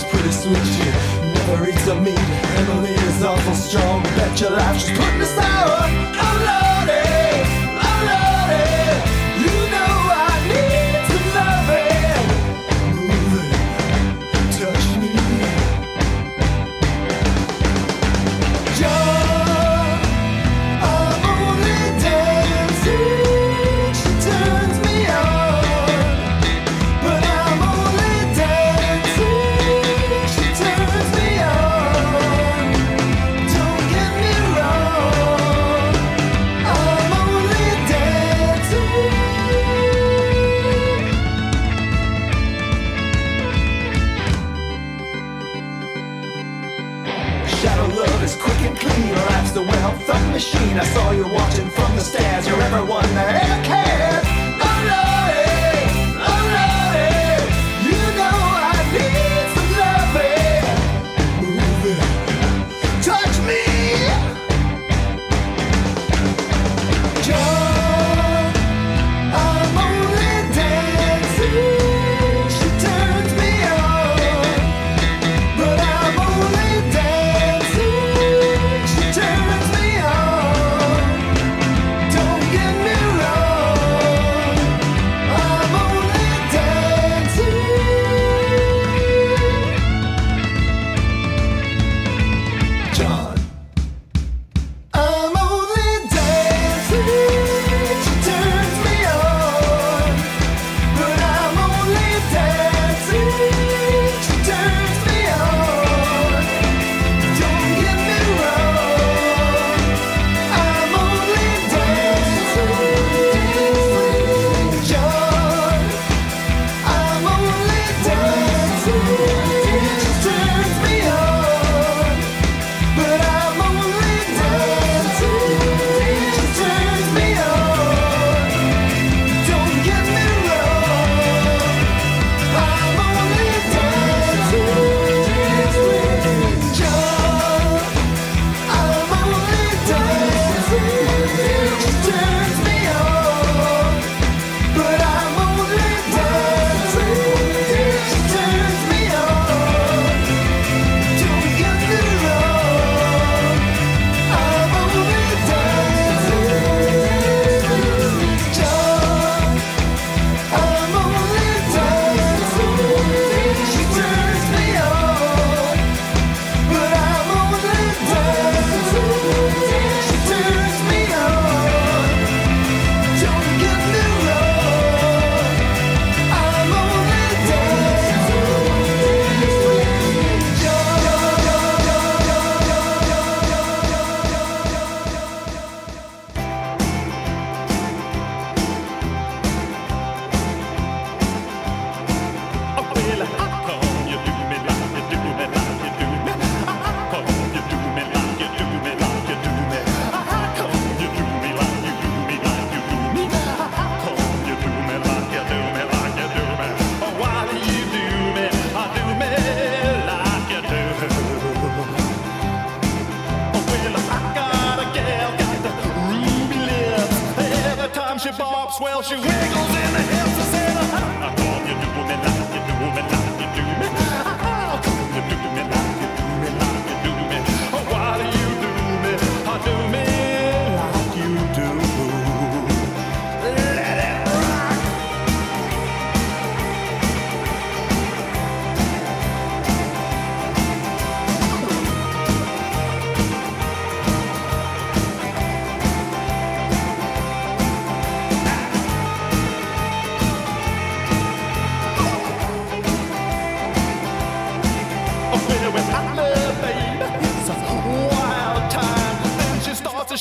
[0.10, 0.86] Pretty sweet, she
[1.34, 2.18] never eats a meat.
[2.18, 6.07] Emily is awful strong, bet your life she's putting.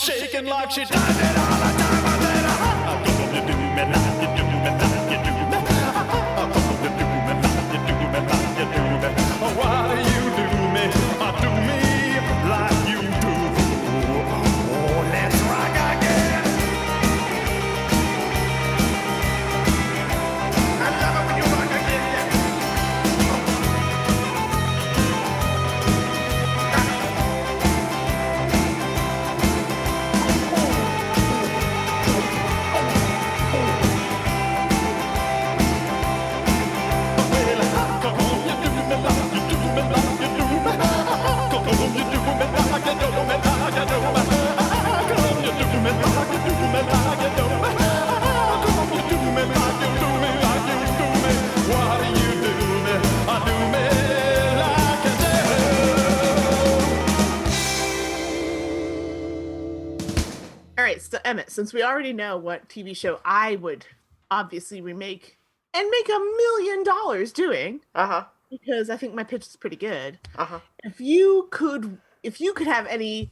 [0.07, 1.46] Shaking like she does
[61.11, 63.87] so Emmett, since we already know what TV show I would
[64.31, 65.39] obviously remake
[65.75, 69.77] and make a million dollars doing, uh huh, because I think my pitch is pretty
[69.77, 70.19] good.
[70.37, 70.61] Uh huh.
[70.85, 73.31] If you could, if you could have any,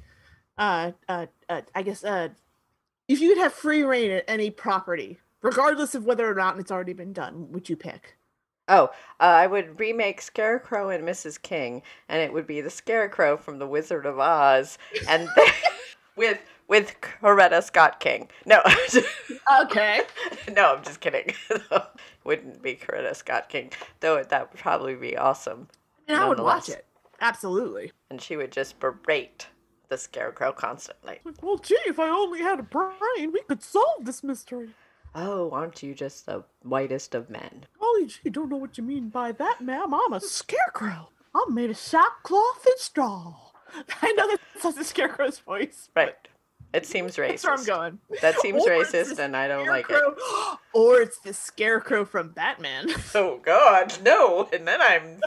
[0.58, 2.28] uh, uh, uh I guess, uh,
[3.08, 6.70] if you could have free rein at any property, regardless of whether or not it's
[6.72, 8.16] already been done, would you pick?
[8.66, 8.84] Oh,
[9.20, 11.40] uh, I would remake Scarecrow and Mrs.
[11.40, 15.28] King, and it would be the Scarecrow from The Wizard of Oz, and
[16.16, 16.38] with
[16.68, 18.28] with Coretta Scott King.
[18.46, 18.60] No,
[19.62, 20.02] okay.
[20.52, 21.34] no, I'm just kidding.
[22.24, 23.70] Wouldn't be Coretta Scott King,
[24.00, 24.22] though.
[24.22, 25.68] That would probably be awesome.
[26.08, 26.86] And I would watch it.
[27.20, 27.92] Absolutely.
[28.10, 29.48] And she would just berate
[29.88, 31.20] the Scarecrow constantly.
[31.42, 34.70] Well, gee, if I only had a brain, we could solve this mystery.
[35.14, 37.66] Oh, aren't you just the whitest of men?
[37.78, 39.94] Golly gee, don't know what you mean by that, ma'am.
[39.94, 41.10] I'm a scarecrow.
[41.34, 43.34] I'm made of sackcloth and straw.
[44.02, 45.88] I know that's the scarecrow's voice.
[45.94, 46.16] Right.
[46.74, 47.28] It seems racist.
[47.42, 47.98] That's where I'm going.
[48.20, 50.02] That seems Or racist, and I don't like it.
[50.74, 52.88] Or it's the scarecrow from Batman.
[53.14, 54.48] Oh God, no!
[54.52, 55.20] And then I'm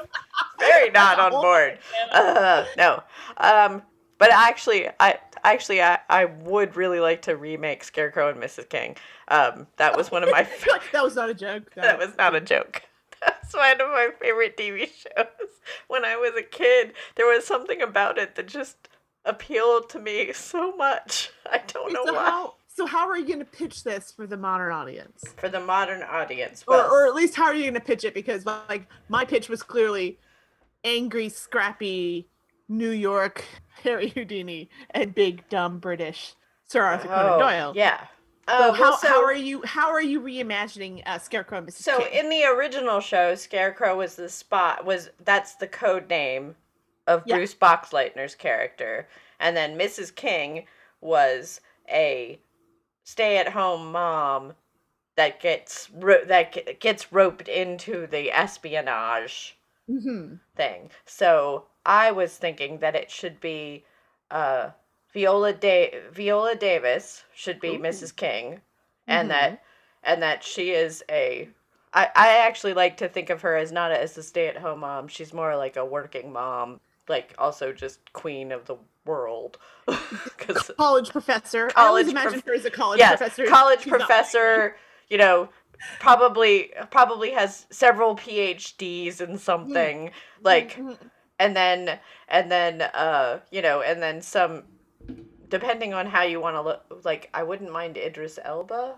[0.59, 1.79] very not on board.
[2.11, 3.01] Uh, no,
[3.37, 3.81] um,
[4.17, 8.67] but actually, I actually I, I would really like to remake Scarecrow and Mrs.
[8.67, 8.97] King.
[9.29, 10.43] Um, that was one of my
[10.91, 11.71] that was not a joke.
[11.75, 12.81] that was not a joke.
[13.25, 15.27] That's one of my favorite TV shows.
[15.87, 18.89] When I was a kid, there was something about it that just
[19.27, 21.29] appealed to me so much.
[21.51, 22.23] I don't know so why.
[22.25, 25.23] How, so how are you going to pitch this for the modern audience?
[25.37, 28.03] For the modern audience, Or, well, or at least how are you going to pitch
[28.03, 28.13] it?
[28.13, 30.19] Because like my pitch was clearly
[30.83, 32.27] angry, scrappy
[32.69, 33.43] New York
[33.83, 36.33] Harry Houdini and big dumb British
[36.65, 37.73] Sir Arthur Conan Oh, Doyle.
[37.75, 38.01] yeah.
[38.49, 41.81] So Uh, how, well, how are you how are you reimagining uh, Scarecrow and Mrs.
[41.83, 42.07] So King?
[42.25, 46.55] in the original show, Scarecrow was the spot was that's the code name
[47.07, 47.35] of Yeah.
[47.37, 49.07] Bruce Boxleitner's character,
[49.39, 50.13] and then Mrs.
[50.13, 50.67] King
[51.01, 52.39] was a
[53.05, 54.53] stay-at-home mom
[55.15, 59.57] that gets ro- that ge- gets roped into the espionage
[59.89, 60.35] Mm-hmm.
[60.55, 60.91] thing.
[61.05, 63.85] So I was thinking that it should be
[64.29, 64.71] uh,
[65.13, 68.15] Viola da- Viola Davis should be Mrs.
[68.15, 68.61] King,
[69.07, 69.31] and Mhm.
[69.31, 69.63] that
[70.03, 71.49] and that she is a.
[71.93, 74.81] I, I actually like to think of her as not as a stay at home
[74.81, 75.07] mom.
[75.07, 78.75] She's more like a working mom, like also just queen of the
[79.05, 79.57] world
[80.37, 81.69] because college professor.
[81.75, 83.45] I always imagine prof- her as a college yes, professor.
[83.45, 84.75] college She's professor.
[85.09, 85.49] You know,
[85.99, 90.11] probably probably has several PhDs in something
[90.43, 90.97] like, Mhm.
[91.39, 94.63] and then and then uh you know and then some,
[95.49, 97.01] depending on how you want to look.
[97.05, 98.95] Like I wouldn't mind Idris Elba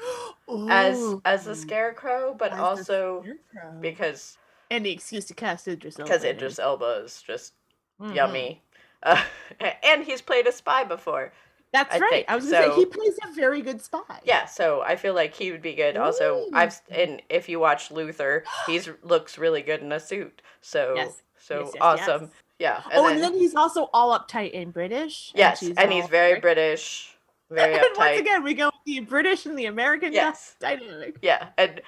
[0.70, 1.20] as Ooh.
[1.26, 3.22] as the Scarecrow, but As also
[3.52, 3.80] Scarecrow.
[3.80, 4.38] because
[4.70, 6.08] any excuse to cast Idris Elba.
[6.10, 7.54] because Idris Elba is just
[8.00, 8.14] Mhm.
[8.14, 8.62] yummy.
[9.02, 9.22] Uh,
[9.82, 11.32] and he's played a spy before.
[11.72, 12.10] That's I right.
[12.10, 12.26] think.
[12.30, 14.20] I was gonna So- say he plays a very good spy.
[14.24, 15.96] Yeah, so I feel like he would be good.
[15.96, 20.42] Also, I've and if you watch Luther, he's looks really good in a suit.
[20.60, 21.22] So Yes.
[21.38, 22.30] so Yes, yes, awesome.
[22.58, 22.82] Yeah.
[22.92, 25.32] oh, and then he's also all uptight and British.
[25.34, 27.16] yes, she's and he's very British.
[27.50, 30.56] very and once again, we go with the British and the American Yes.
[30.60, 31.16] dynamic.
[31.22, 31.80] Yeah, and and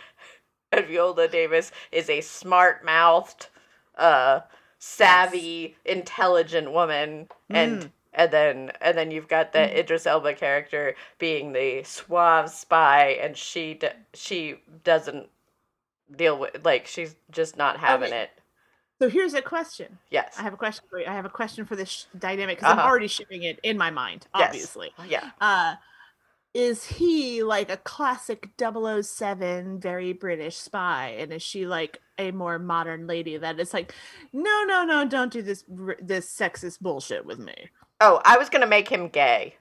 [0.86, 3.48] Viola Davis is a smart mouthed,
[3.96, 4.40] uh,
[4.78, 7.90] savvy, intelligent woman, and Mm.
[8.14, 13.36] and then and then you've got the Idris Elba character being the suave spy, and
[13.36, 15.28] she d- she doesn't
[16.16, 18.22] deal with like she's just not having Okay.
[18.22, 18.30] it.
[18.98, 19.98] So here's a question.
[20.10, 20.36] Yes.
[20.38, 21.06] I have a question for you.
[21.06, 22.88] I have a question for this sh- dynamic because I'm Uh-huh.
[22.88, 24.48] already shipping it in my mind, Yes.
[24.48, 24.94] obviously.
[25.06, 25.30] Yeah.
[25.40, 25.74] Uh,
[26.54, 31.16] is he like a classic 007 very British spy?
[31.18, 33.94] And is she like a more modern lady that is like,
[34.32, 35.64] no, no, no, don't do this
[36.00, 37.54] this sexist bullshit with me?
[38.00, 39.56] Oh, I was gonna make him gay.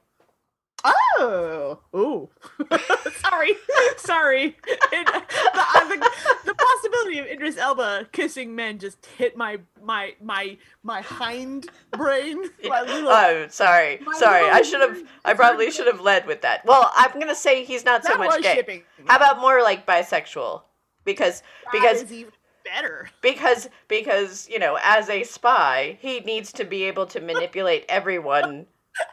[0.84, 2.30] Oh, ooh,
[3.22, 3.56] sorry,
[3.98, 4.58] sorry.
[4.68, 6.10] It, the, the,
[6.46, 12.42] the possibility of Idris Elba kissing men just hit my my my my hind brain.
[12.64, 14.50] My little, Oh, sorry, sorry.
[14.50, 14.98] I should have.
[15.26, 16.66] I probably should have led with that.
[16.66, 18.56] Well, I'm gonna say he's not so That much gay.
[18.56, 18.84] shipping.
[19.06, 20.62] How about more like bisexual?
[21.06, 22.32] Because that because even
[22.64, 23.10] better.
[23.22, 28.66] because because you know, as a spy, he needs to be able to manipulate everyone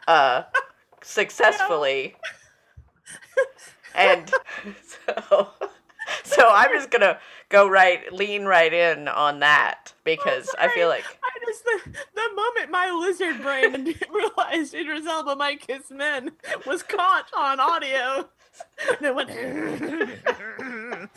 [0.07, 0.43] uh
[1.03, 2.15] successfully.
[3.95, 4.31] And
[4.85, 5.49] so
[6.23, 7.19] so I'm just gonna
[7.49, 11.79] go right lean right in on that because oh, I feel like I just the,
[12.15, 16.31] the moment my lizard brain realized Idris Elba might kiss men
[16.65, 18.29] was caught on audio.
[18.89, 19.29] And it went.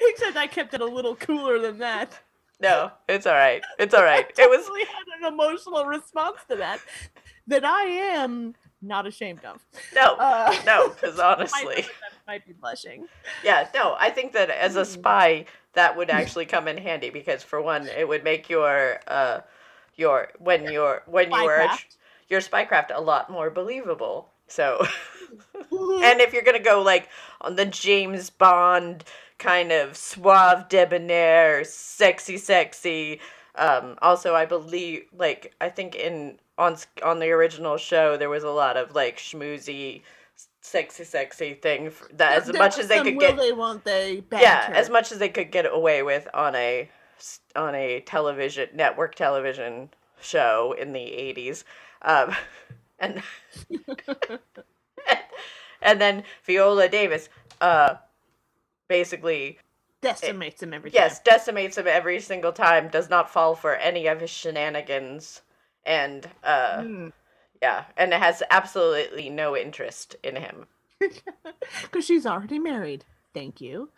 [0.00, 2.18] Except I kept it a little cooler than that.
[2.60, 3.62] no, it's all right.
[3.78, 4.26] It's all right.
[4.38, 6.80] It was Totally had an emotional response to that
[7.48, 9.60] that I am not ashamed of.
[9.94, 11.86] no, Uh, no, because honestly.
[12.26, 13.06] Might be blushing.
[13.44, 17.42] Yeah, no, I think that as a spy, that would actually come in handy because
[17.42, 19.40] for one, it would make your uh
[19.96, 21.96] your when you're when you are Spycraft.
[22.28, 24.28] your spycraft a lot more believable.
[24.46, 24.84] So,
[25.70, 27.08] and if you're gonna go like
[27.40, 29.04] on the James Bond
[29.38, 33.20] kind of suave debonair, sexy, sexy.
[33.54, 38.44] Um, also, I believe like I think in on on the original show there was
[38.44, 40.02] a lot of like schmoozy,
[40.60, 44.22] sexy, sexy thing f- that as There much as they could get they won't they
[44.32, 46.88] yeah as much as they could get away with on a
[47.56, 51.64] on a television network television show in the 80s
[52.02, 52.34] um
[52.98, 53.22] and
[55.82, 57.28] and then viola davis
[57.60, 57.94] uh
[58.88, 59.58] basically
[60.00, 64.20] decimates him every yes decimates him every single time does not fall for any of
[64.20, 65.42] his shenanigans
[65.84, 67.12] and uh Mm.
[67.60, 70.66] yeah and it has absolutely no interest in him
[71.82, 73.04] Because she's already married.
[73.34, 73.88] Thank you.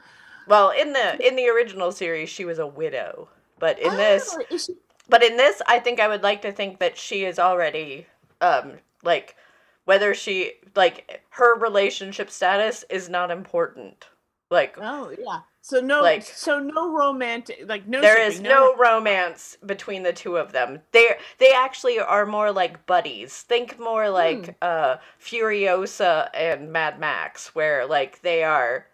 [0.46, 3.28] Well, in the in the original series, she was a widow,
[3.58, 4.76] but in this, Oh, is she-
[5.08, 8.06] but in this, I think I would like to think that she is already,
[8.40, 9.36] um, like,
[9.84, 14.06] whether she like her relationship status is not important.
[14.50, 15.40] Like, Oh yeah.
[15.66, 18.02] So no, Like- so no romantic, like no.
[18.02, 20.82] there shipping, is no romance between the two of them.
[20.92, 23.40] They they actually are more like buddies.
[23.40, 24.52] Think more like Hmm.
[24.60, 28.88] uh Furiosa and Mad Max, where like they are,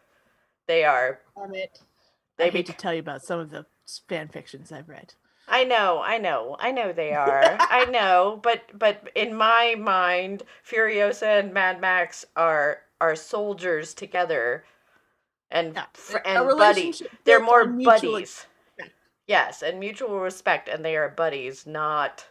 [0.69, 1.81] they are Damn it.
[2.37, 3.67] They I hate to tell you about some of the
[4.09, 5.15] fan fictions I've read.
[5.49, 7.57] I know, I know, I know they are.
[7.59, 14.65] I know, but but in my mind, Furiosa and Mad Max are are soldiers together,
[15.51, 17.03] and fr- and buddies.
[17.25, 18.47] They're more buddies.
[19.27, 22.27] Yes, and mutual respect, and they are buddies, not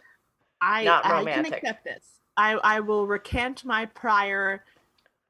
[0.60, 2.04] I not I can accept this.
[2.36, 4.64] I I will recant my prior.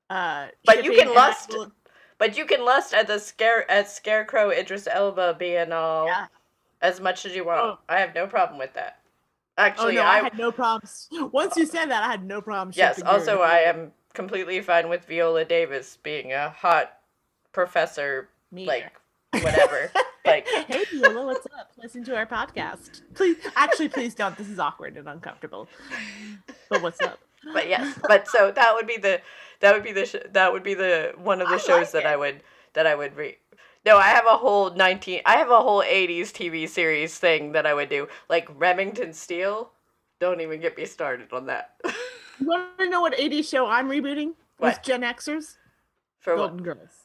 [0.08, 1.50] Uh, But you can lust.
[1.50, 1.72] will-
[2.18, 6.08] But you can lust at the scare at Scarecrow Idris Elba being all
[6.82, 7.78] as much as you want.
[7.88, 8.98] I have no problem with that.
[9.56, 11.08] Actually, oh no, I, I had no problems.
[11.32, 12.76] Once you said that, I had no problems.
[12.76, 16.98] Yes, also I am completely fine with Viola Davis being a hot
[17.52, 18.92] professor like
[19.32, 19.90] whatever.
[20.24, 21.72] like hey Viola, what's up?
[21.80, 23.02] Listen to our podcast.
[23.14, 24.36] Please, actually, please don't.
[24.36, 25.68] This is awkward and uncomfortable.
[26.68, 27.18] But what's up?
[27.52, 29.20] but yes, but so that would be the
[29.60, 32.16] that would be the sh- that would be the one of the shows that I
[32.16, 32.42] would
[32.74, 33.36] that I would read.
[33.84, 37.66] No, I have a whole 19 I have a whole 80s TV series thing that
[37.66, 38.08] I would do.
[38.28, 39.70] Like Remington Steele.
[40.20, 41.80] Don't even get me started on that.
[42.38, 45.56] You want to know what 80s show I'm rebooting with Gen Xers?
[46.18, 46.64] For Golden what?
[46.64, 46.99] Girls.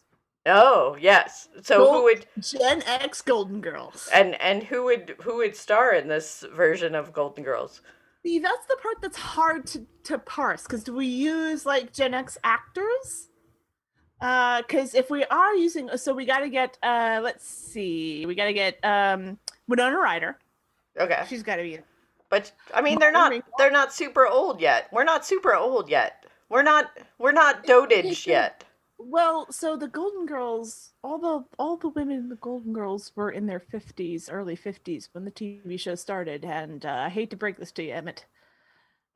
[0.45, 1.49] Oh, yes.
[1.63, 4.09] So who would Gen X Golden Girls?
[4.13, 7.81] and and who would who would star in this version of Golden Girls?
[8.23, 12.13] See, that's the part that's hard to, to parse because do we use like Gen
[12.13, 13.29] X actors?
[14.21, 18.33] Uh, because if we are using, so we got to get, uh, let's see, we
[18.33, 20.37] got to get um Winona Ryder.
[20.99, 21.23] Okay.
[21.27, 21.79] She's got to be.
[22.29, 24.89] But I mean, they're not they're not super old yet.
[24.91, 26.25] We're not super old yet.
[26.49, 28.63] We're not we're not dotage yet.
[28.97, 33.31] Well, so the Golden Girls, all the all the women in the Golden Girls were
[33.31, 37.37] in their fifties, early fifties when the TV show started, and uh, I hate to
[37.37, 38.25] break this to you, Emmett,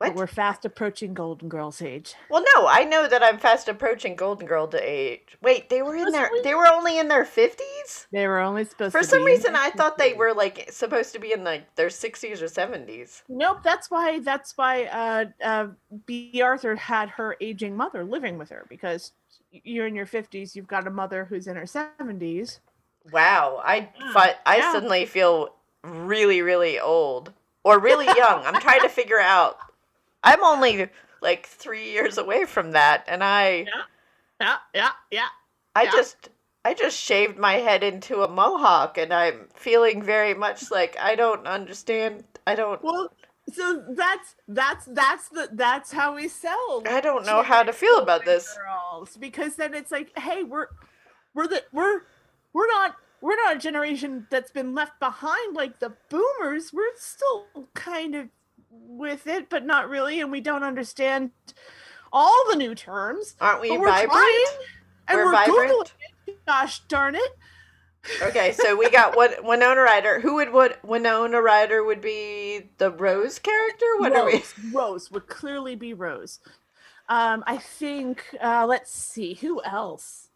[0.00, 2.14] but we're fast approaching Golden Girls age.
[2.30, 5.36] Well, no, I know that I'm fast approaching Golden Girl to age.
[5.42, 8.06] Wait, they were in their they were only in their 50s?
[8.10, 10.32] They were only supposed For to some be in reason their I thought they were
[10.32, 13.22] like supposed to be in like their 60s or 70s.
[13.28, 15.66] Nope, that's why that's why uh, uh,
[16.06, 19.12] Bea Arthur had her aging mother living with her because
[19.52, 22.60] you're in your fifties, you've got a mother who's in her seventies.
[23.12, 24.72] Wow, I fi- I yeah.
[24.72, 25.54] suddenly feel
[25.84, 27.32] really really old
[27.64, 28.44] or really young.
[28.46, 29.58] I'm trying to figure out.
[30.22, 30.88] I'm only
[31.22, 33.66] like 3 years away from that and I
[34.40, 35.28] Yeah, yeah, yeah.
[35.74, 35.90] I yeah.
[35.90, 36.28] just
[36.64, 41.14] I just shaved my head into a mohawk and I'm feeling very much like I
[41.14, 42.24] don't understand.
[42.46, 43.12] I don't Well,
[43.52, 46.82] so that's that's that's the that's how we sell.
[46.86, 48.56] I don't know how to feel about this.
[48.56, 50.68] girls because then it's like, hey, we're
[51.34, 52.02] we're the we're
[52.52, 56.72] we're not we're not a generation that's been left behind like the boomers.
[56.72, 58.28] We're still kind of
[58.70, 61.30] with it, but not really, and we don't understand
[62.12, 63.36] all the new terms.
[63.40, 64.12] Aren't we we're vibrant?
[64.12, 64.46] trying,
[65.08, 65.70] and We're we're, vibrant?
[65.70, 65.92] googling
[66.28, 66.46] it.
[66.46, 67.30] Gosh darn it!
[68.22, 70.20] Okay, so we got what Winona Ryder.
[70.20, 73.86] Who would what Winona Ryder would be the Rose character?
[73.98, 74.32] What are we?
[74.34, 76.40] Rose, Rose would clearly be Rose.
[77.08, 78.24] Um, I think.
[78.42, 80.28] Uh, let's see who else.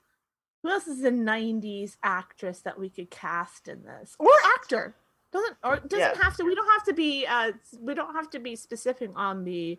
[0.62, 4.94] Who else is a '90s actress that we could cast in this, or actor?
[5.35, 6.23] Doesn't or doesn't Yeah.
[6.23, 6.44] have to.
[6.44, 7.27] We don't have to be.
[7.27, 9.78] Uh, we don't have to be specific on the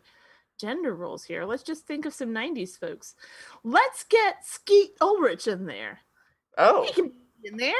[0.60, 1.46] gender roles here.
[1.46, 3.16] Let's just think of some '90s folks.
[3.64, 6.02] Let's get Skeet Ulrich in there.
[6.58, 7.08] Oh, He can
[7.42, 7.74] be in there.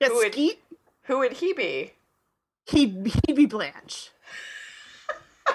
[0.00, 0.62] Get Who would- Skeet.
[1.02, 1.92] who would he be?
[2.66, 4.10] He'd, he'd be Blanche.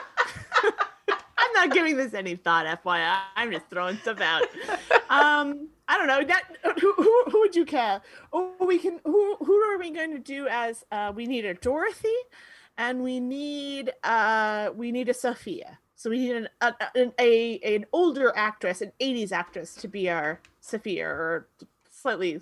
[0.64, 3.20] I'm not giving this any thought, FYI.
[3.36, 4.42] I'm just throwing stuff out.
[5.10, 6.24] Um, I don't know.
[6.24, 6.44] That
[6.80, 8.02] who, who, who would you care?
[8.32, 9.00] Oh, we can.
[9.06, 10.84] Who who are we going to do as?
[10.92, 12.16] Uh, we need a Dorothy,
[12.78, 15.80] and we need uh we need a Sophia.
[15.96, 20.10] So we need an a, an a an older actress, an '80s actress, to be
[20.10, 21.48] our Sophia, or
[21.92, 22.42] slightly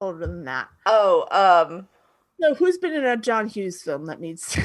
[0.00, 0.68] older than that.
[0.86, 1.88] Oh, um,
[2.40, 4.62] So who's been in a John Hughes film that needs to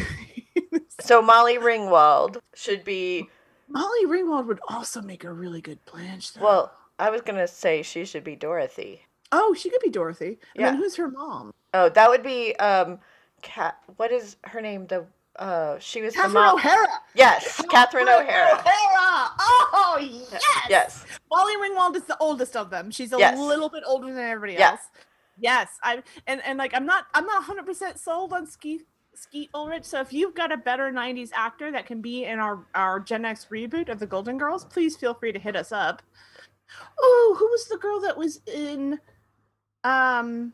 [0.99, 3.29] so Molly Ringwald should be.
[3.67, 6.33] Molly Ringwald would also make a really good Blanche.
[6.33, 6.43] Though.
[6.43, 9.01] Well, I was gonna say she should be Dorothy.
[9.31, 10.37] oh, she could be Dorothy.
[10.55, 10.77] And then Yeah.
[10.79, 11.51] who's her mom?
[11.73, 12.99] Oh, that would be um,
[13.41, 13.77] Cat.
[13.97, 14.85] What is her name?
[14.87, 15.05] The
[15.37, 16.55] uh, she was the Catherine mom.
[16.57, 16.87] O'Hara.
[17.15, 18.53] Yes, Catherine O'Hara.
[18.53, 19.31] O'Hara.
[19.39, 20.43] Oh yes.
[20.69, 21.05] Yes.
[21.31, 22.91] Molly Ringwald is the oldest of them.
[22.91, 23.37] She's a Yes.
[23.39, 24.81] little bit older than everybody else.
[25.39, 29.49] Yes, I'm and and like I'm not I'm not 100 percent sold on Skeet Skeet
[29.55, 29.85] Ulrich.
[29.85, 33.25] So if you've got a better 90s actor that can be in our our Gen
[33.25, 36.03] X reboot of the Golden Girls, please feel free to hit us up.
[36.99, 38.99] Oh, who was the girl that was in
[39.83, 40.53] um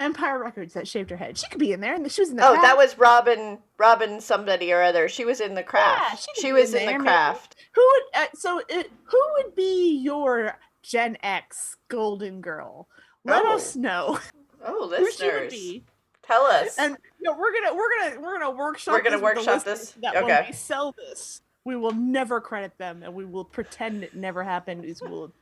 [0.00, 1.36] Empire Records that shaved her head?
[1.36, 2.44] She could be in there, and she was in the.
[2.46, 2.62] Oh, Craft.
[2.62, 3.58] that was Robin.
[3.78, 5.08] Robin somebody or other.
[5.08, 6.28] She was in the craft.
[6.36, 7.10] she she was in in there, the maybe.
[7.10, 7.56] craft.
[7.74, 12.88] Who would uh, so it, who would be your Gen X Golden Girl?
[13.24, 13.54] Let Oh.
[13.56, 14.18] us know
[14.64, 15.84] Oh, who she would listeners, be.
[16.22, 16.76] tell us.
[16.78, 18.92] And you know, we're gonna we're gonna we're gonna workshop.
[18.94, 19.92] We're gonna this workshop listeners this?
[20.02, 20.44] That when Okay.
[20.48, 24.84] we sell this, we will never credit them, and we will pretend it never happened.
[24.86, 25.32] Is we'll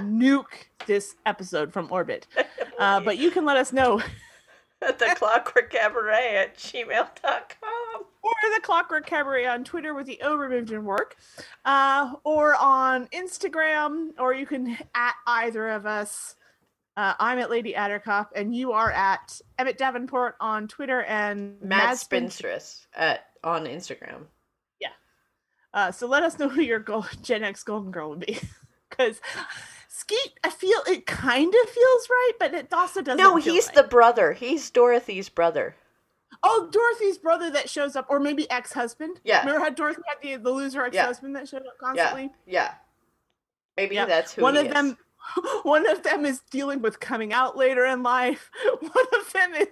[0.00, 2.26] nuke this episode from orbit.
[2.78, 4.02] Uh, but you can let us know
[4.82, 8.04] at the Clockwork Cabaret at gmail.com.
[8.22, 11.16] or the Clockwork Cabaret on Twitter with the O removed in work,
[11.64, 16.34] uh, or on Instagram, or you can at either of us.
[16.98, 21.68] Uh, I'm at Lady Attercop, and you are at Emmett Davenport on Twitter and Mad
[21.86, 24.26] Mad Spin- Spinstress at on Instagram.
[25.76, 28.38] Uh, so let us know who your gold, Gen X Golden Girl would be,
[28.90, 29.20] because
[29.88, 33.18] Skeet, I feel it kind of feels right, but it also doesn't.
[33.18, 33.74] No, he's right.
[33.76, 34.32] the brother.
[34.32, 35.76] He's Dorothy's brother.
[36.42, 39.20] oh Dorothy's brother that shows up, or maybe ex-husband.
[39.22, 39.40] Yeah.
[39.40, 42.30] remember how Dorothy had the the loser ex-husband that showed up constantly.
[42.46, 42.74] Yeah, yeah.
[43.76, 44.06] Maybe Yeah.
[44.06, 44.72] that's who one he of is.
[44.72, 44.96] them
[45.62, 48.50] one of them is dealing with coming out later in life
[48.80, 49.68] one of them is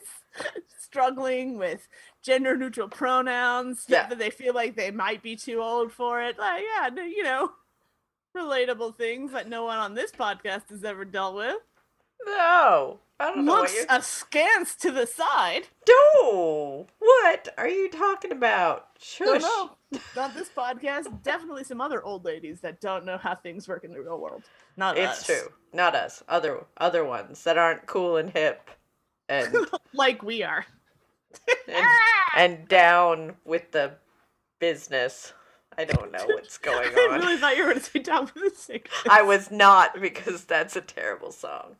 [0.94, 1.88] struggling with
[2.22, 4.06] gender neutral pronouns Yeah.
[4.06, 7.50] that they feel like they might be too old for it like yeah you know
[8.36, 11.56] relatable things that no one on this podcast has ever dealt with
[12.24, 18.86] No, I don't know looks askance to the side No, what are you talking about?
[19.20, 19.42] no Shush.
[19.42, 19.70] no
[20.14, 23.92] not this podcast definitely some other old ladies that don't know how things work in
[23.92, 24.44] the real world
[24.76, 25.18] not It's us.
[25.18, 25.52] It's true.
[25.72, 26.22] Not us.
[26.28, 28.70] Other other ones that aren't cool and hip,
[29.28, 29.52] and
[29.92, 30.64] like we are
[31.68, 31.86] and,
[32.36, 33.92] and down with the
[34.58, 35.32] business.
[35.76, 36.98] I don't know what's going on.
[36.98, 38.88] I really thought you were going to say down with the sick.
[39.10, 41.76] I was not because that's a terrible song.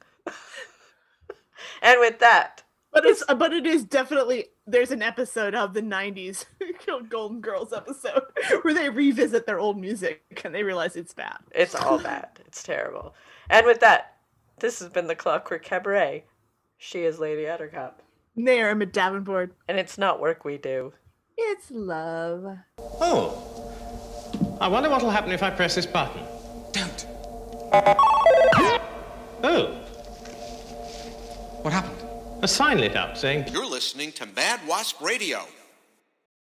[1.83, 2.63] and with that,
[2.93, 6.45] But it's but it is definitely there's an episode of the '90s
[7.09, 8.23] Golden Girls episode
[8.63, 11.39] where they revisit their old music and they realize it's bad.
[11.53, 12.41] it's all bad.
[12.47, 13.15] It's terrible.
[13.51, 14.17] And with that,
[14.59, 16.25] this has been the Clockwork Cabaret.
[16.79, 17.95] She is Lady Attercop.
[18.37, 19.55] Nair at Davenport.
[19.69, 20.93] And it's not work we do.
[21.37, 22.59] It's love.
[23.01, 23.41] Oh.
[24.61, 26.23] I wonder what'll happen if I press this button.
[26.73, 27.07] Don't.
[29.47, 29.67] Oh.
[31.63, 31.97] What happened?
[32.43, 35.45] A sign lit up saying You're listening to Mad Wasp Radio.